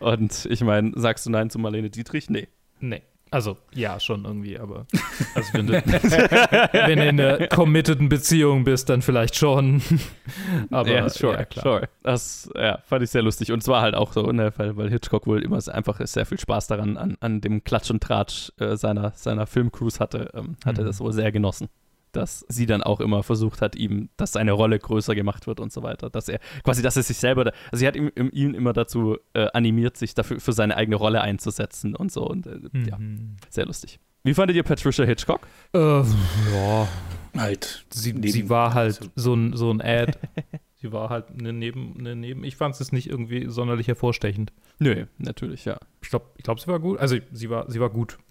[0.00, 2.30] Und ich meine, sagst du Nein zu Marlene Dietrich?
[2.30, 2.48] Nee.
[2.80, 3.02] Nee.
[3.30, 4.86] Also, ja, schon irgendwie, aber
[5.34, 5.72] also wenn, du,
[6.72, 9.82] wenn du in einer committeden Beziehung bist, dann vielleicht schon.
[10.70, 11.64] aber ja, sure, ja, klar.
[11.64, 11.88] sure.
[12.04, 13.50] Das ja, fand ich sehr lustig.
[13.50, 16.68] Und zwar halt auch so, ne, weil, weil Hitchcock wohl immer einfach sehr viel Spaß
[16.68, 20.84] daran, an, an dem Klatsch und Tratsch äh, seiner, seiner Filmcrews hatte, ähm, hat er
[20.84, 20.88] Mhm.
[20.88, 21.68] das wohl sehr genossen.
[22.14, 25.72] Dass sie dann auch immer versucht hat, ihm, dass seine Rolle größer gemacht wird und
[25.72, 26.10] so weiter.
[26.10, 28.72] Dass er, quasi, dass er sich selber, da, also sie hat ihm, ihm- ihn immer
[28.72, 32.26] dazu äh, animiert, sich dafür für seine eigene Rolle einzusetzen und so.
[32.26, 32.58] Und äh,
[32.88, 33.36] ja, Mhm.
[33.50, 33.98] sehr lustig.
[34.22, 35.46] Wie fandet ihr Patricia Hitchcock?
[35.74, 36.88] Äh, ja,
[37.36, 37.84] halt.
[37.90, 40.12] sie, sie war halt also- so ein, so ein Ad.
[40.84, 42.44] sie war halt eine Neben, eine Neben.
[42.44, 44.52] Ich fand es nicht irgendwie sonderlich hervorstechend.
[44.78, 45.78] Nö, natürlich, ja.
[46.02, 46.98] Ich glaube, ich glaub, sie war gut.
[46.98, 48.18] Also, sie war, sie war gut.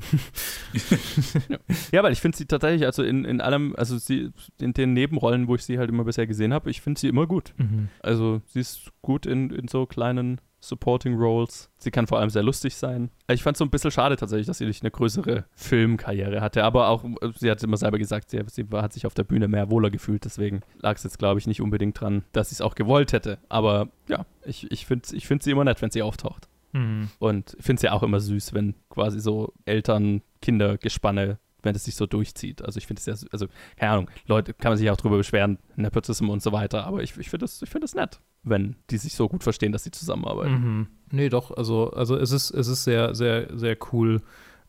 [1.92, 5.48] Ja, weil ich finde sie tatsächlich, also in, in allem, also sie, in den Nebenrollen,
[5.48, 7.54] wo ich sie halt immer bisher gesehen habe, ich finde sie immer gut.
[8.02, 11.70] Also sie ist gut in, in so kleinen Supporting Roles.
[11.78, 13.12] Sie kann vor allem sehr lustig sein.
[13.30, 16.64] Ich fand es so ein bisschen schade tatsächlich, dass sie nicht eine größere Filmkarriere hatte.
[16.64, 19.50] Aber auch, äh, sie hat immer selber gesagt, sie, sie hat sich auf der Bühne
[19.50, 20.24] mehr wohler gefühlt.
[20.24, 23.40] Deswegen lag es jetzt, glaube ich, nicht unbedingt dran, dass sie es auch gewollt hätte.
[23.50, 26.48] Aber ja, ich, ich finde ich find sie immer nett, wenn sie auftaucht.
[26.72, 27.10] Mhm.
[27.20, 32.06] Und finde es ja auch immer süß, wenn quasi so Eltern-Kinder-Gespanne, wenn es sich so
[32.06, 32.62] durchzieht.
[32.62, 35.60] Also ich finde es ja, also keine Ahnung, Leute, kann man sich auch drüber beschweren,
[35.76, 39.16] Nepotism und so weiter, aber ich, ich finde es find das nett, wenn die sich
[39.16, 40.54] so gut verstehen, dass sie zusammenarbeiten.
[40.54, 40.88] Mhm.
[41.12, 44.22] Nee, doch, also, also es ist, es ist sehr, sehr, sehr cool.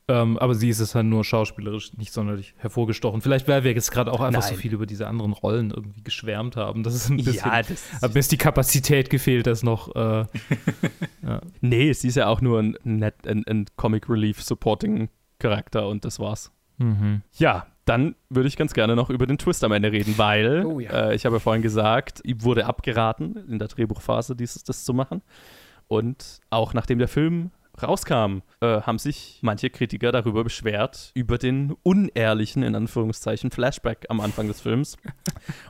[0.07, 3.22] Ähm, aber sie ist es halt nur schauspielerisch nicht sonderlich hervorgestochen.
[3.22, 4.61] Vielleicht, weil wir jetzt gerade auch einfach so Nein.
[4.61, 6.83] viel über diese anderen Rollen irgendwie geschwärmt haben.
[6.83, 7.51] Das ist ein bisschen.
[7.51, 9.95] das hat mir ist die Kapazität gefehlt, das noch.
[9.97, 10.27] Äh,
[11.22, 11.41] ja.
[11.62, 15.09] Nee, sie ist ja auch nur ein, net, ein, ein Comic Relief Supporting
[15.39, 16.53] Charakter und das war's.
[16.77, 17.22] Mhm.
[17.39, 20.80] Ja, dann würde ich ganz gerne noch über den Twist am Ende reden, weil Oh
[20.80, 21.11] ja.
[21.11, 24.95] äh, ich habe ja vorhin gesagt, ihm wurde abgeraten, in der Drehbuchphase dieses das zu
[24.95, 25.22] machen.
[25.87, 27.51] Und auch nachdem der Film
[27.82, 34.20] rauskam, äh, haben sich manche Kritiker darüber beschwert, über den unehrlichen, in Anführungszeichen, Flashback am
[34.20, 34.97] Anfang des Films.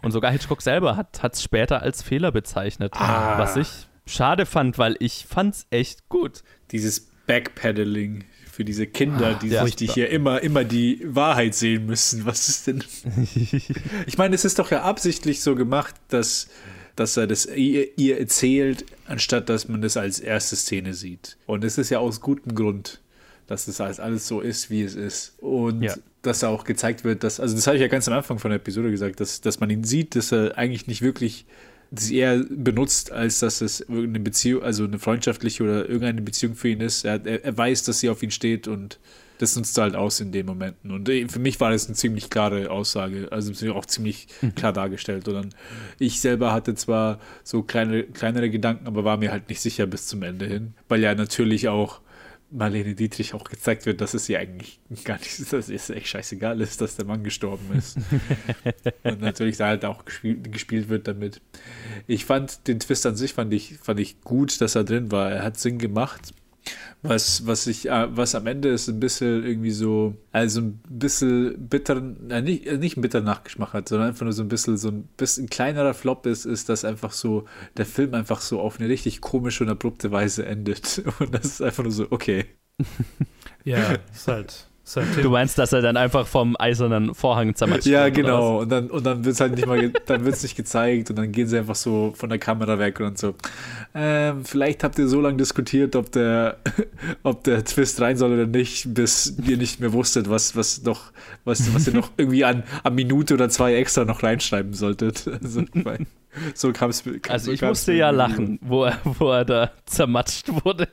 [0.03, 3.39] Und sogar Hitchcock selber hat es später als Fehler bezeichnet, Ah.
[3.39, 6.43] was ich schade fand, weil ich fand's echt gut.
[6.73, 8.25] Dieses Backpedaling
[8.55, 9.65] für diese Kinder, die, ja.
[9.65, 12.25] sich, die hier immer, immer die Wahrheit sehen müssen.
[12.25, 12.85] Was ist denn?
[14.07, 16.49] Ich meine, es ist doch ja absichtlich so gemacht, dass,
[16.97, 21.37] dass er das ihr, ihr erzählt, anstatt dass man das als erste Szene sieht.
[21.47, 23.01] Und es ist ja aus gutem Grund,
[23.47, 25.35] dass es als alles so ist, wie es ist.
[25.39, 25.95] Und Ja.
[26.23, 28.57] dass auch gezeigt wird, dass, also das habe ich ja ganz am Anfang von der
[28.57, 31.45] Episode gesagt, dass, dass man ihn sieht, dass er eigentlich nicht wirklich
[31.95, 36.69] das eher benutzt, als dass es irgendeine Beziehung, also eine freundschaftliche oder irgendeine Beziehung für
[36.69, 37.05] ihn ist.
[37.05, 38.99] Er, er, er weiß, dass sie auf ihn steht und
[39.39, 40.93] das nutzt du halt aus in den Momenten.
[40.93, 44.55] Und äh, für mich war das eine ziemlich klare Aussage, also auch ziemlich Mhm.
[44.55, 45.27] klar dargestellt.
[45.29, 45.51] Und dann,
[45.99, 50.07] ich selber hatte zwar so kleine, kleinere Gedanken, aber war mir halt nicht sicher bis
[50.07, 52.01] zum Ende hin, weil ja natürlich auch
[52.55, 56.61] Marlene Dietrich auch gezeigt wird, dass es ihr eigentlich gar nicht, dass es echt scheißegal
[56.61, 57.99] ist, dass der Mann gestorben ist.
[59.03, 61.41] Und natürlich da halt auch gespielt, gespielt wird damit.
[62.07, 65.33] Ich fand den Twist an sich fand ich, fand ich gut, dass er drin war.
[65.33, 66.33] Er hat Sinn gemacht.
[67.07, 71.69] Was, was ich, äh, was am Ende ist ein bisschen irgendwie so, also ein bisschen
[71.69, 74.79] bitter, äh, nicht, äh, nicht ein bitter Nachgeschmack hat, sondern einfach nur so ein bisschen,
[74.79, 77.45] so ein bisschen kleinerer Flop ist, ist, dass einfach so,
[77.77, 81.03] der Film einfach so auf eine richtig komische und abrupte Weise endet.
[81.19, 82.47] Und das ist einfach nur so, okay.
[83.65, 84.69] Ja, ist halt
[85.23, 88.61] Du meinst, dass er dann einfach vom eisernen Vorhang zermatscht Ja, genau.
[88.61, 91.17] Und dann, und dann wird es halt nicht mal, dann wird es nicht gezeigt und
[91.17, 93.35] dann gehen sie einfach so von der Kamera weg und so.
[93.95, 96.59] Ähm, vielleicht habt ihr so lange diskutiert, ob der,
[97.23, 101.13] ob der Twist rein soll oder nicht, bis ihr nicht mehr wusstet, was, was noch,
[101.45, 105.27] was, was ihr noch irgendwie an, an Minute oder zwei extra noch reinschreiben solltet.
[105.27, 106.07] Also, weil,
[106.53, 107.03] so kam es?
[107.29, 110.89] Also so ich musste ja lachen, wo er, wo er da zermatscht wurde.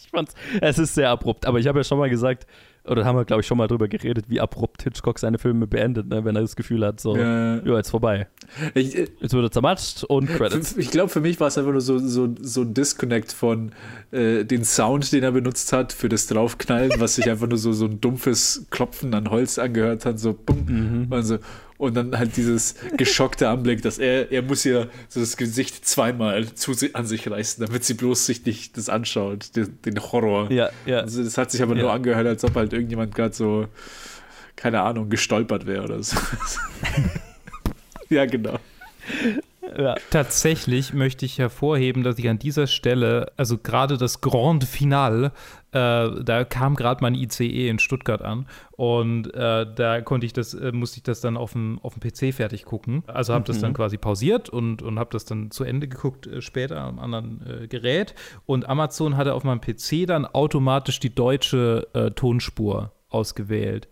[0.00, 2.46] Ich fand's, es ist sehr abrupt, aber ich habe ja schon mal gesagt,
[2.88, 6.08] oder haben wir, glaube ich, schon mal drüber geredet, wie abrupt Hitchcock seine Filme beendet,
[6.08, 6.24] ne?
[6.24, 7.56] wenn er das Gefühl hat, so, Ja.
[7.56, 8.28] ja, jetzt vorbei.
[8.74, 10.76] Ich, äh, Jetzt wird er zermatscht und Credits.
[10.76, 13.72] Ich glaube, für mich war es einfach nur so, so, so ein Disconnect von
[14.12, 17.72] äh, den Sound, den er benutzt hat für das Draufknallen, was sich einfach nur so,
[17.72, 21.08] so ein dumpfes Klopfen an Holz angehört hat, so bumm.
[21.10, 21.38] Und, so.
[21.78, 26.46] Und dann halt dieses geschockte Anblick, dass er, er muss ja so das Gesicht zweimal
[26.54, 30.50] zu an sich reißen, damit sie bloß sich nicht das anschaut, den, den Horror.
[30.50, 31.00] Ja, ja.
[31.00, 31.92] Also das hat sich aber nur Ja.
[31.94, 33.66] angehört, als ob halt irgendjemand gerade so,
[34.56, 36.16] keine Ahnung, gestolpert wäre oder so.
[38.08, 38.58] ja, genau.
[39.76, 39.94] ja.
[40.10, 45.32] Tatsächlich möchte ich hervorheben, dass ich an dieser Stelle, also gerade das Grand Finale,
[45.76, 50.54] äh, da kam gerade mein ICE in Stuttgart an und äh, da konnte ich das,
[50.54, 53.02] äh, musste ich das dann auf dem, auf dem PC fertig gucken.
[53.06, 56.40] Also habe das dann quasi pausiert und, und habe das dann zu Ende geguckt äh,
[56.40, 58.14] später am anderen äh, Gerät.
[58.46, 63.88] Und Amazon hatte auf meinem PC dann automatisch die deutsche Tonspur ausgewählt.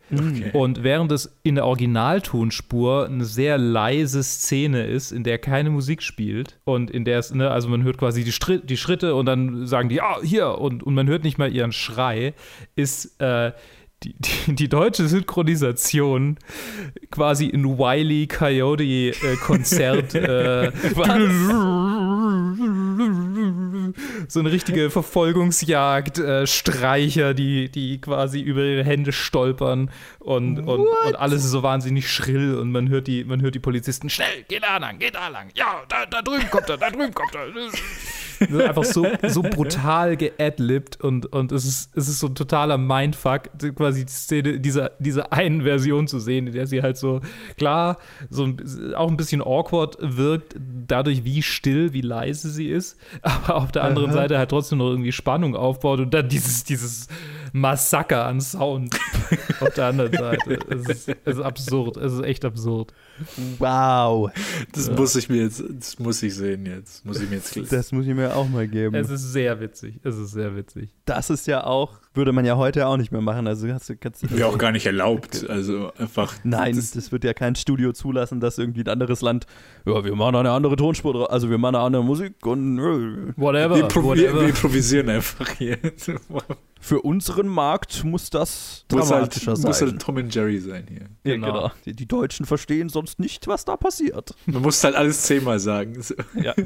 [0.53, 6.03] Und während es in der Originaltonspur eine sehr leise Szene ist, in der keine Musik
[6.03, 9.27] spielt und in der es, ne, also man hört quasi die, Stri die Schritte und
[9.27, 12.35] dann sagen die, ja, hier, und, und man hört nicht mal ihren Schrei,
[12.75, 13.53] ist äh,
[14.05, 16.39] die, die, die deutsche Synchronisation
[17.11, 20.71] quasi in Wiley Coyote äh, Konzert äh,
[24.29, 30.87] so eine richtige Verfolgungsjagd, äh, Streicher, die, die quasi über ihre Hände stolpern und, und,
[30.87, 34.45] und alles ist so wahnsinnig schrill und man hört die, man hört die Polizisten, schnell,
[34.49, 37.35] geh da lang, geh da lang, ja, da, da drüben kommt er, da drüben kommt
[37.35, 37.47] er.
[38.41, 42.35] Das ist einfach so, so brutal geadlibt und, und es, ist, es ist so ein
[42.35, 46.97] totaler Mindfuck, quasi die Szene, diese, diese einen Version zu sehen, in der sie halt
[46.97, 47.21] so,
[47.57, 47.99] klar,
[48.31, 53.57] so ein, auch ein bisschen awkward wirkt, dadurch wie still, wie leise sie ist, aber
[53.57, 57.09] auf der anderen Seite halt trotzdem noch irgendwie Spannung aufbaut und dann dieses, dieses
[57.53, 58.99] Massaker an Sound
[59.61, 60.59] auf der anderen Seite.
[60.69, 62.93] Es ist, es ist absurd, es ist echt absurd.
[63.59, 64.33] Wow.
[64.73, 67.05] Das muss ich mir jetzt, das muss ich sehen jetzt.
[67.05, 68.97] Muss ich mir jetzt Das muss ich mir auch mal geben.
[68.97, 70.91] Es ist sehr witzig, es ist sehr witzig.
[71.05, 73.47] das ist ja auch, würde man ja heute auch nicht mehr machen.
[73.47, 75.49] Also hast du, kannst du Wäre auch gar nicht erlaubt.
[75.49, 76.35] Also einfach.
[76.45, 79.47] Nein, das, das, wird ja kein Studio zulassen, dass irgendwie ein anderes Land,
[79.87, 83.77] ja, wir machen eine andere Tonspur, also wir machen eine andere Musik und äh, Whatever.
[83.77, 84.49] wir, improvi wir whatever.
[84.49, 85.79] improvisieren einfach hier.
[86.81, 89.91] für unseren Markt muss das muss, halt, dramatischer muss sein.
[89.91, 91.01] halt Tom und Jerry sein hier.
[91.25, 91.47] ja, Genau.
[91.47, 91.71] genau.
[91.85, 94.35] Die, die Deutschen verstehen sonst nicht, was da passiert.
[94.47, 96.01] Man muss halt alles zehnmal sagen.
[96.01, 96.15] So.
[96.41, 96.55] Ja.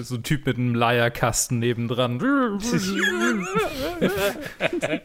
[0.00, 2.18] So ein Typ mit einem Leierkasten nebendran.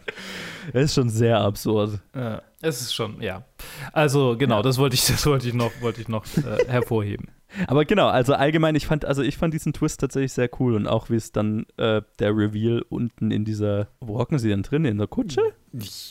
[0.73, 1.99] Das ist schon sehr absurd.
[2.13, 3.45] Ja, es ist schon, ja.
[3.93, 7.27] Also genau, das wollte ich, das wollte ich noch, wollte ich noch äh, hervorheben.
[7.67, 10.87] Aber genau, also allgemein, ich fand, also ich fand diesen Twist tatsächlich sehr cool und
[10.87, 14.85] auch wie es dann äh, der Reveal unten in dieser, wo hocken sie denn drin?
[14.85, 15.41] In der Kutsche?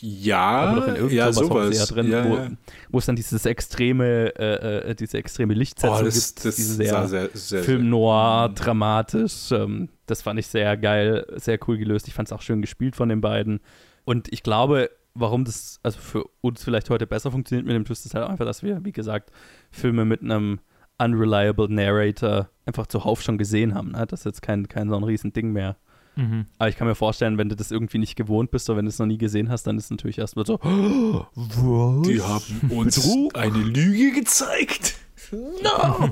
[0.01, 1.87] Ja, Aber doch in ja, sie ja sowas.
[1.87, 2.51] drin, ja, wo, ja.
[2.89, 6.73] wo es dann dieses extreme, äh, äh, diese extreme Lichtsetzung Oh, das, gibt, das diese
[6.73, 9.51] sah sehr, sehr, sehr, Film sehr noir, dramatisch.
[9.51, 12.09] Ähm, das fand ich sehr geil, sehr cool gelöst.
[12.09, 13.61] Ich fand es auch schön gespielt von den beiden.
[14.03, 18.05] Und ich glaube, warum das also für uns vielleicht heute besser funktioniert mit dem Twist,
[18.05, 19.31] ist halt auch einfach, dass wir, wie gesagt,
[19.71, 20.59] Filme mit einem
[20.97, 23.91] unreliable Narrator einfach zuhauf schon gesehen haben.
[23.91, 24.05] Ne?
[24.07, 25.77] Das ist jetzt kein, kein so ein Riesending mehr.
[26.57, 28.89] Aber ich kann mir vorstellen, wenn du das irgendwie nicht gewohnt bist oder wenn du
[28.89, 32.07] es noch nie gesehen hast, dann ist es natürlich erstmal so, oh, was?
[32.07, 33.37] Die haben uns Betrug?
[33.37, 34.95] eine Lüge gezeigt.
[35.31, 36.09] No!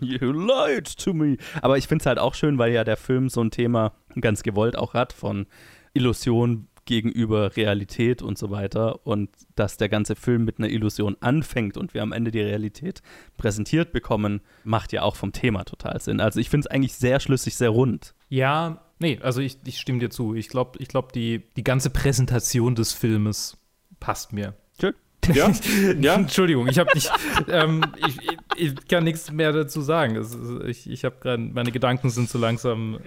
[0.00, 1.36] You lied to me.
[1.60, 4.42] Aber ich finde es halt auch schön, weil ja der Film so ein Thema ganz
[4.42, 5.44] gewollt auch hat von
[5.92, 11.76] Illusion gegenüber Realität und so weiter und dass der ganze Film mit einer Illusion anfängt
[11.76, 13.02] und wir am Ende die Realität
[13.36, 16.20] präsentiert bekommen, macht ja auch vom Thema total Sinn.
[16.20, 18.14] Also ich finde es eigentlich sehr schlüssig, sehr rund.
[18.28, 20.34] Ja, nee, also ich, ich stimme dir zu.
[20.34, 23.58] Ich glaube, ich glaub, die, die ganze Präsentation des Filmes
[24.00, 24.54] passt mir.
[24.80, 24.94] Schön.
[25.34, 25.50] Ja,
[26.00, 26.14] ja.
[26.14, 27.10] Entschuldigung, ich habe nicht,
[27.48, 28.38] ähm, ich, ich,
[28.74, 30.16] ich kann nichts mehr dazu sagen.
[30.16, 32.98] Es ist- ich ich habe gerade, meine Gedanken sind so langsam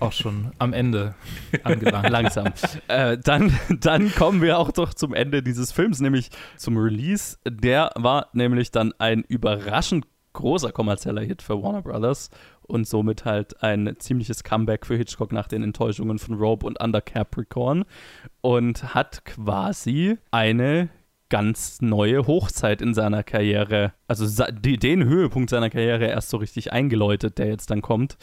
[0.00, 1.14] auch schon am Ende
[1.64, 2.08] angelangt.
[2.10, 2.46] Langsam.
[2.88, 7.36] äh, dann, dann kommen wir auch doch zum Ende dieses Films, nämlich zum Release.
[7.48, 12.30] Der war nämlich dann ein überraschend großer kommerzieller Hit für Warner Brothers
[12.62, 17.00] und somit halt ein ziemliches Comeback für Hitchcock nach den Enttäuschungen von Rope und Under
[17.00, 17.84] Capricorn
[18.40, 20.90] und hat quasi eine
[21.30, 27.38] ganz neue Hochzeit in seiner Karriere, also den Höhepunkt seiner Karriere erst so richtig eingeläutet,
[27.38, 28.16] der jetzt dann kommt.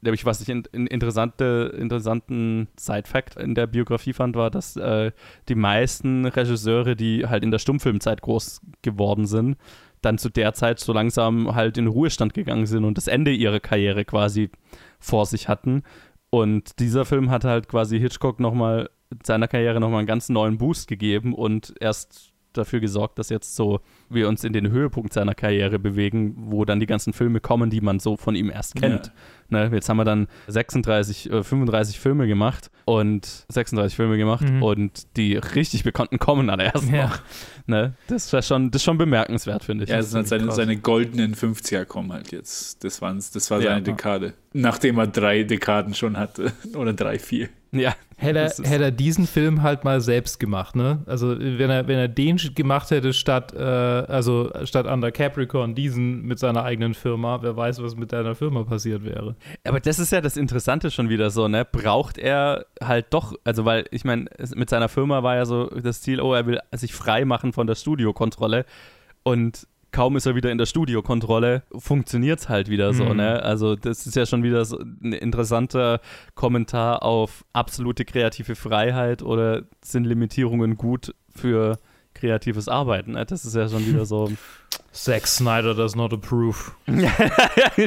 [0.00, 5.12] Nämlich, was ich in, in interessante, interessanten Side-Fact in der Biografie fand, war, dass äh,
[5.48, 9.56] die meisten Regisseure, die halt in der Stummfilmzeit groß geworden sind,
[10.00, 13.60] dann zu der Zeit so langsam halt in Ruhestand gegangen sind und das Ende ihrer
[13.60, 14.50] Karriere quasi
[14.98, 15.82] vor sich hatten.
[16.30, 18.88] Und dieser Film hat halt quasi Hitchcock nochmal
[19.22, 23.80] seiner Karriere nochmal einen ganz neuen Boost gegeben und erst dafür gesorgt, dass jetzt so
[24.08, 27.80] wir uns in den Höhepunkt seiner Karriere bewegen, wo dann die ganzen Filme kommen, die
[27.80, 29.12] man so von ihm erst kennt.
[29.52, 34.62] Ne, jetzt haben wir dann 36, äh, 35 Filme gemacht und 36 Filme gemacht Mhm.
[34.62, 37.04] und die richtig bekannten kommen dann erst Ja.
[37.06, 37.18] noch.
[37.66, 39.90] Ne, das ist schon, das ist schon bemerkenswert, finde ich.
[39.90, 40.56] Ja, es sind halt seine, krass.
[40.56, 42.82] seine goldenen 50er kommen halt jetzt.
[42.82, 43.70] Das, waren's, das war Ja.
[43.70, 44.32] seine Dekade.
[44.54, 46.52] Nachdem er drei Dekaden schon hatte.
[46.74, 47.48] Oder drei, vier.
[47.72, 47.94] ja.
[48.16, 51.00] Hätte er, hätte er diesen Film halt mal selbst gemacht, ne?
[51.06, 56.22] Also wenn er, wenn er den gemacht hätte statt, äh, also statt Under Capricorn, diesen
[56.22, 59.34] mit seiner eigenen Firma, wer weiß, was mit deiner Firma passiert wäre.
[59.64, 61.64] Aber das ist ja das Interessante schon wieder so, ne?
[61.64, 66.02] Braucht er halt doch, also weil, ich meine, mit seiner Firma war ja so das
[66.02, 68.64] Ziel, oh, er will sich frei machen von der Studiokontrolle
[69.22, 73.16] und kaum ist er wieder in der Studiokontrolle, funktioniert es halt wieder so, Mhm.
[73.16, 73.42] ne?
[73.42, 76.00] Also das ist ja schon wieder so ein interessanter
[76.34, 81.78] Kommentar auf absolute kreative Freiheit oder sind Limitierungen gut für
[82.14, 83.26] kreatives Arbeiten, ne?
[83.26, 84.30] Das ist ja schon wieder so.
[84.92, 86.72] Zack Snyder does not approve.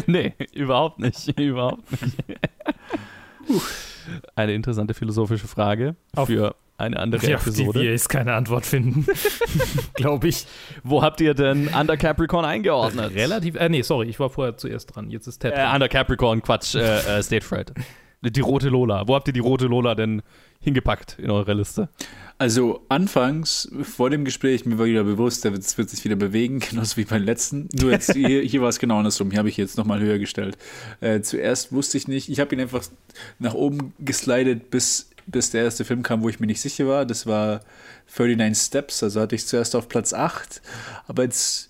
[0.08, 1.28] nee, überhaupt nicht.
[1.40, 2.16] Überhaupt nicht.
[4.36, 7.80] Eine interessante philosophische Frage Auf- für eine andere Ja, auf die Episode.
[7.82, 9.06] wir jetzt keine Antwort finden,
[9.94, 10.46] glaube ich.
[10.84, 13.16] Wo habt ihr denn Under Capricorn eingeordnet?
[13.16, 15.10] Relativ, äh, nee, sorry, ich war vorher zuerst dran.
[15.10, 15.68] Jetzt ist Ted Äh.
[15.74, 17.72] Under Capricorn, Quatsch, äh, äh, State Fright.
[18.32, 19.08] Die rote Lola.
[19.08, 20.22] Wo habt ihr die rote Lola denn
[20.60, 21.90] hingepackt in eure Liste?
[22.38, 26.18] Also anfangs, vor dem Gespräch, mir war wieder bewusst, der wird, es wird sich wieder
[26.18, 27.70] bewegen, genauso wie beim letzten.
[27.80, 29.32] Nur jetzt, hier, hier war es genau andersrum.
[29.32, 30.58] Hier habe ich jetzt nochmal höher gestellt.
[31.00, 32.84] Äh, zuerst wusste ich nicht, ich habe ihn einfach
[33.40, 37.06] nach oben geslidet, bis, bis der erste Film kam, wo ich mir nicht sicher war.
[37.06, 37.62] Das war
[38.18, 40.62] 39 Steps, also hatte ich zuerst auf Platz 8.
[41.08, 41.70] Aber jetzt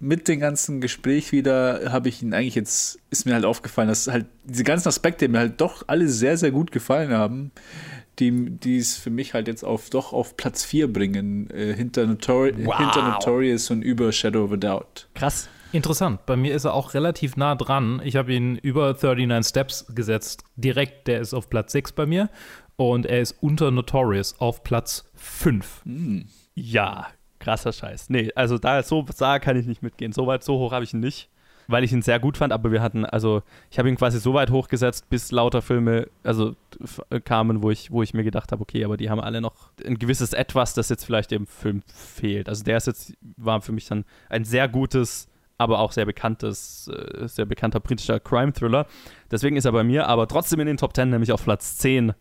[0.00, 4.06] mit dem ganzen Gespräch wieder habe ich ihn eigentlich jetzt, ist mir halt aufgefallen, dass
[4.06, 7.50] halt diese ganzen Aspekte mir halt doch alle sehr, sehr gut gefallen haben,
[8.20, 12.06] die, die es für mich halt jetzt auf doch auf Platz 4 bringen, äh, hinter,
[12.06, 12.78] Notori Wow.
[12.78, 15.08] hinter Notorious und über Shadow of a Doubt.
[15.14, 15.48] Krass.
[15.70, 16.24] Interessant.
[16.24, 18.00] Bei mir ist er auch relativ nah dran.
[18.02, 20.44] Ich habe ihn über 39 Steps gesetzt.
[20.56, 22.30] Direkt, der ist auf Platz 6 bei mir.
[22.76, 25.82] Und er ist unter Notorious auf Platz 5.
[26.54, 28.10] Ja, krasser Scheiß.
[28.10, 30.12] Nee, also da so da kann ich nicht mitgehen.
[30.12, 31.28] So weit, so hoch habe ich ihn nicht,
[31.66, 34.32] weil ich ihn sehr gut fand, aber wir hatten, also ich habe ihn quasi so
[34.34, 38.62] weit hochgesetzt, bis lauter Filme, also f- kamen, wo ich, wo ich mir gedacht habe,
[38.62, 42.48] okay, aber die haben alle noch ein gewisses Etwas, das jetzt vielleicht dem Film fehlt.
[42.48, 45.28] Also der ist jetzt, war für mich dann ein sehr gutes,
[45.58, 48.86] aber auch sehr bekanntes, äh, sehr bekannter britischer Crime-Thriller.
[49.30, 52.12] Deswegen ist er bei mir aber trotzdem in den Top 10, nämlich auf Platz 10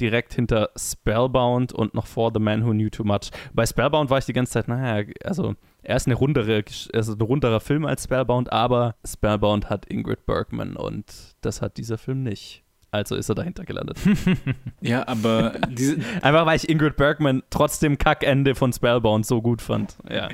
[0.00, 3.30] direkt hinter Spellbound und noch vor The Man Who Knew Too Much.
[3.52, 7.20] Bei Spellbound war ich die ganze Zeit, naja, also er ist eine rundere, also ein
[7.20, 11.04] runderer Film als Spellbound, aber Spellbound hat Ingrid Bergman und
[11.42, 12.62] das hat dieser Film nicht.
[12.90, 13.98] Also ist er dahinter gelandet.
[14.80, 15.54] Ja, aber
[16.20, 19.96] Einfach weil ich Ingrid Bergman trotzdem Kackende von Spellbound so gut fand.
[20.08, 20.28] Ja.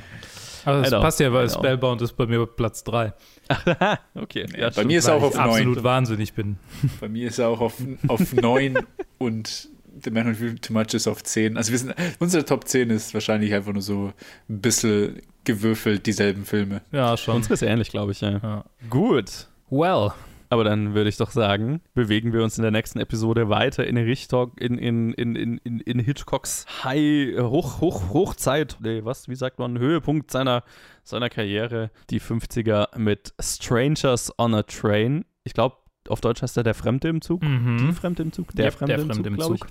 [0.64, 1.48] Aber das know, passt ja, weil.
[1.48, 3.12] Spellbound ist bei mir Platz 3.
[4.14, 4.46] okay.
[4.56, 4.86] Ja, bei stimmt.
[4.86, 5.84] mir ist er auch auf ich absolut 9.
[5.84, 6.56] wahnsinnig bin.
[7.00, 7.74] Bei mir ist er auch auf,
[8.08, 8.78] auf 9
[9.18, 9.68] und
[10.02, 11.56] The Man Who Knew Too Much ist auf 10.
[11.56, 14.12] Also wir sind, unsere Top 10 ist wahrscheinlich einfach nur so
[14.48, 16.82] ein bisschen gewürfelt, dieselben Filme.
[16.92, 17.36] Ja, schon.
[17.36, 18.38] Unsere ist ähnlich, glaube ich, ja.
[18.42, 18.64] Ja.
[18.88, 19.48] Gut.
[19.68, 20.12] Well,
[20.52, 23.96] Aber dann würde ich doch sagen, bewegen wir uns in der nächsten Episode weiter in
[23.96, 29.60] Richtung, in, in, in, in, in, Hitchcocks High, Hoch, Hoch, Hochzeit, nee, was, wie sagt
[29.60, 30.64] man, Höhepunkt seiner,
[31.04, 35.24] seiner Karriere, die 50er mit Strangers on a Train.
[35.44, 35.76] Ich glaube,
[36.08, 37.42] auf Deutsch heißt er der Fremde im Zug.
[37.42, 37.78] Mhm.
[37.78, 38.52] Die Fremde im Zug?
[38.56, 39.60] Der Ja, Fremde der im Fremde Zug, im glaub ich.
[39.60, 39.68] Zug.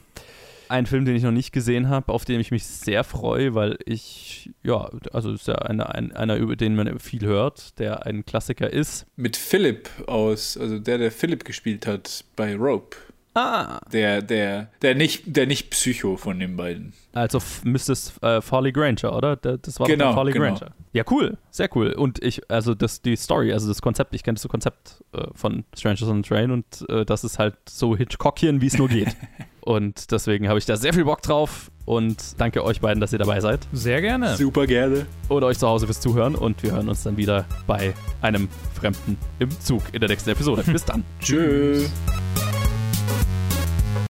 [0.70, 3.78] Ein Film, den ich noch nicht gesehen habe, auf den ich mich sehr freue, weil
[3.86, 8.26] ich, ja, also ist ja einer, ein, einer, über den man viel hört, der ein
[8.26, 9.06] Klassiker ist.
[9.16, 12.96] Mit Philipp aus, also der, der Philipp gespielt hat bei Rope.
[13.36, 13.80] Ah.
[13.92, 16.94] Der, der, der nicht, der nicht Psycho von den beiden.
[17.14, 19.36] Also es äh, Farley Granger, oder?
[19.36, 20.46] Das war genau, Farley genau.
[20.46, 20.74] Granger.
[20.94, 21.94] Ja, cool, sehr cool.
[21.94, 25.64] Und ich, also das, die Story, also das Konzept, ich kenne das Konzept äh, von
[25.76, 29.16] Strangers on the Train und äh, das ist halt so Hitchcockian, wie es nur geht.
[29.62, 33.20] und deswegen habe ich da sehr viel Bock drauf und danke euch beiden, dass ihr
[33.20, 33.68] dabei seid.
[33.74, 34.36] Sehr gerne.
[34.36, 35.06] Super gerne.
[35.28, 39.18] Und euch zu Hause fürs Zuhören und wir hören uns dann wieder bei einem Fremden
[39.40, 40.64] im Zug in der nächsten Episode.
[40.64, 41.04] Bis dann.
[41.20, 41.92] Tschüss.